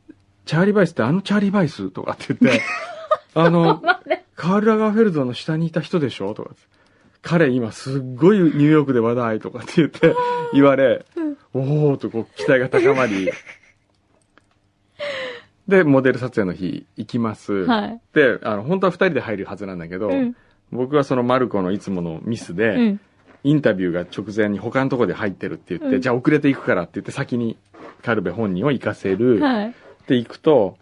[0.44, 2.62] チャーリー・バイスってあのチャーリー・バイスとかって言って、
[3.34, 3.82] あの、
[4.34, 6.50] カール・ラガーフェルドの下にいた人でしょとか。
[7.22, 10.14] 彼今すっごいニューヨークで話題とかって言って、
[10.52, 11.04] 言われ、
[11.52, 13.32] おーとこう期待が高まり、
[15.66, 17.52] で、モデル撮影の日行きます。
[17.52, 18.00] はい。
[18.12, 20.36] で、あの、本当は二人で入るはずなんだけど、うん
[20.72, 23.00] 僕はそのマルコのいつものミスで、うん。
[23.46, 27.56] インタビューが直前に他のとこで入ってるって言って、うんじゃあ遅れていくからって言って先に
[28.02, 29.38] カルベ本人を行かせる。
[29.40, 29.74] はい。
[30.08, 30.76] で行くと、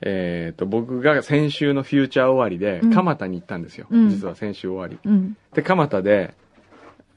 [0.00, 3.86] えっ、と、僕が先週のフューチャー終わりでうん、蒲田に行ったんですよ。
[3.90, 4.98] うん実は先週終わり。
[5.04, 5.36] うん。
[5.52, 6.34] で、蒲田で、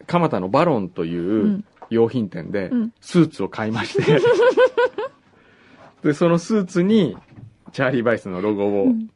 [0.05, 4.19] 蒲田のバロンといううん用品店でうん、スーツを買いまして、
[6.03, 7.17] で、そのスーツに、
[7.71, 9.09] チャーリー・バイスのロゴをうん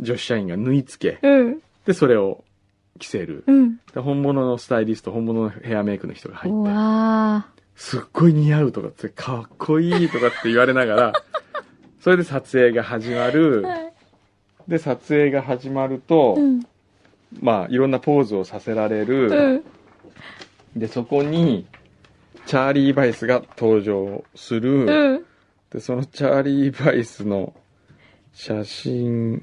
[0.00, 1.62] 女子社員が縫い付け、うん。
[1.84, 2.42] で、それを
[2.96, 3.44] 着せる。
[3.46, 3.76] うん。
[3.94, 11.12] で本物のスタイリスト、本物のヘアメイクの人が入うって、わすっごい似合うとかって、かっこいいとかって言われながら、
[12.00, 13.66] それで撮影が始まるー。。
[13.66, 13.92] はい。
[14.68, 16.60] で、撮影が始まると、うん。
[17.40, 19.58] まあ、いろんなポーズをさせられうる。
[19.58, 19.62] ん。
[20.76, 21.66] で、そこに、
[22.46, 24.86] チャーリー・バイスが登場する。
[24.86, 25.24] うん。
[25.70, 27.52] で、そのチャーリー・バイスの
[28.32, 29.42] 写真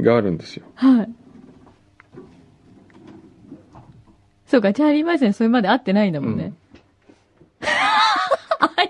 [0.00, 0.66] があるんですよ。
[0.74, 1.08] はい。
[4.46, 6.52] そうか、チャーリー・バイスにそれまで会ってないんだもんね。
[7.60, 7.68] あ、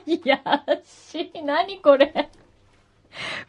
[0.07, 1.43] いやらしい。
[1.43, 2.29] 何これ。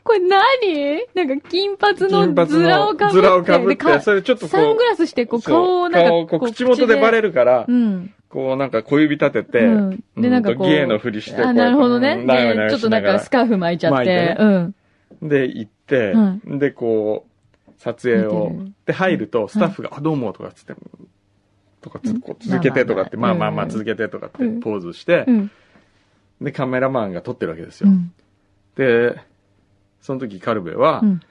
[0.04, 1.06] これ何？
[1.14, 3.22] なんか金髪のズラをのかぶって。
[3.22, 7.30] ズラをかぶって、それちょっとこう、サングラスして、こう、顔をなんか口元でバレる。
[7.30, 8.14] るから、うん。
[8.30, 10.04] こうなんか小指立てて、うん。
[10.16, 10.68] で、なんかこう。
[10.70, 12.24] 芸のふりしてあ、なるほどね。
[12.70, 14.38] ちょっとなんかスカーフ巻いちゃって。
[15.22, 17.26] で、行って、はで、こ
[17.68, 18.54] う、撮影を
[18.86, 20.76] で、入ると、スタッフが、あ、どうも、とかっつって、
[21.90, 25.52] とかつ、こう続けてとかって、まあまあまあ続けてとかってうんポーズしてう、ん。
[26.42, 27.90] で、カメラマンが撮ってるわけですよ。
[27.90, 28.14] うん。
[28.76, 29.20] で、
[30.02, 31.22] その時カルベはう、ん。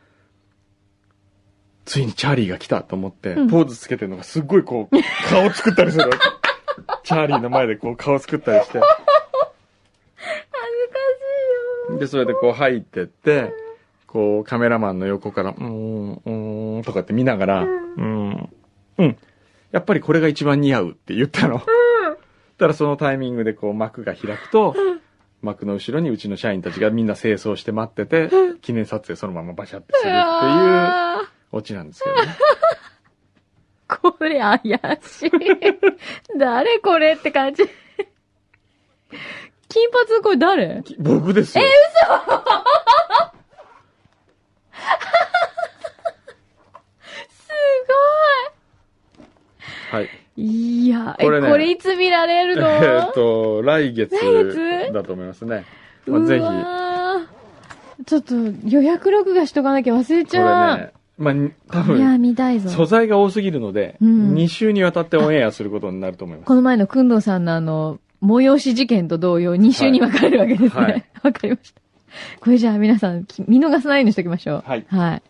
[1.84, 4.96] ついにチャーリーが来たと思って、うんポーズつけてるのがすっごいこう、
[5.28, 6.18] 顔作ったりするわけ。
[7.04, 8.80] チャーリーの前でこう顔作ったりして。
[8.80, 8.90] 恥ずか
[11.88, 11.98] しいよ。
[11.98, 13.52] で、それでこう入ってって、
[14.06, 18.48] こうカメラマンの横から、うーん、うーん、とかって見ながら、うん、
[18.98, 19.16] うん、
[19.72, 21.62] やっぱりこれが一番似合うって言ったの。
[22.58, 24.74] たらそのタイミングでこう幕が開くと、
[25.42, 28.30] 幕の後ろにうちの社員たちがみんな清掃して待ってて、
[28.62, 32.22] 記念撮影そのままバシャってするっていうあオチなんですけどね。
[32.22, 32.56] ー
[33.88, 34.60] これ怪
[35.02, 35.30] しい。
[36.38, 37.62] 誰これって感じ。
[39.68, 40.82] 金髪これ誰？
[40.84, 41.64] き僕ですよ。
[41.64, 41.72] え、す
[49.90, 50.08] はい。
[50.36, 50.84] ごい。
[50.84, 52.68] いや、え、これねこれいつ見られるの？
[52.68, 54.92] えーっと、来月来月？
[54.92, 55.64] だと思いますね。
[56.06, 58.34] まあ、ぜひ、ちょっと
[58.68, 60.78] 予約録画しとかなきゃ忘れちれゃう。
[60.78, 62.68] ね、まあ、に多いや、分、見たいぞ。
[62.70, 66.46] 素材が多すぎるので、うん2週にわたってオンエアすることになると思います。
[66.46, 71.10] この前のくんどうさんのあの、催し事件と同様、2週に分かれるわけですはいね。
[71.22, 71.80] わ、かりました。
[72.40, 74.62] これじゃあ皆さん、き見逃さないようにしときましょう。
[74.66, 75.22] はいはい。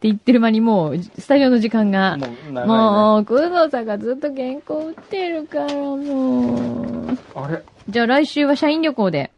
[0.00, 2.64] って言ってる間にもう、スタジオの時間が、もうね。
[2.64, 7.18] もう、くんどうさんがずっと原稿打ってるから、もう。
[7.34, 7.62] あれ？
[7.86, 9.30] じゃあ来週は社員旅行で、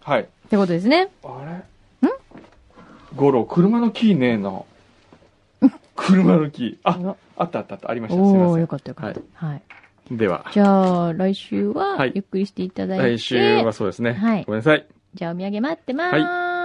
[0.00, 0.22] はい。
[0.22, 1.10] ってことですね。
[1.22, 1.28] あ
[2.02, 2.08] れ？
[2.08, 2.12] ん？
[3.14, 4.62] ゴロ、車のキーねえな。
[5.94, 6.78] 車のキー。
[6.82, 7.90] あ、あったあったあった。
[7.90, 8.24] ありました。
[8.24, 9.46] すいませんよかったよかった。
[9.46, 9.62] はい。
[10.10, 13.18] では、じゃあ、来週ははい、ゆっくりしていただいて。
[13.18, 14.14] 来週はそうですね。
[14.14, 14.86] はいごめんなさい。
[15.12, 16.14] じゃあ、お土産待ってまーす。
[16.14, 16.55] は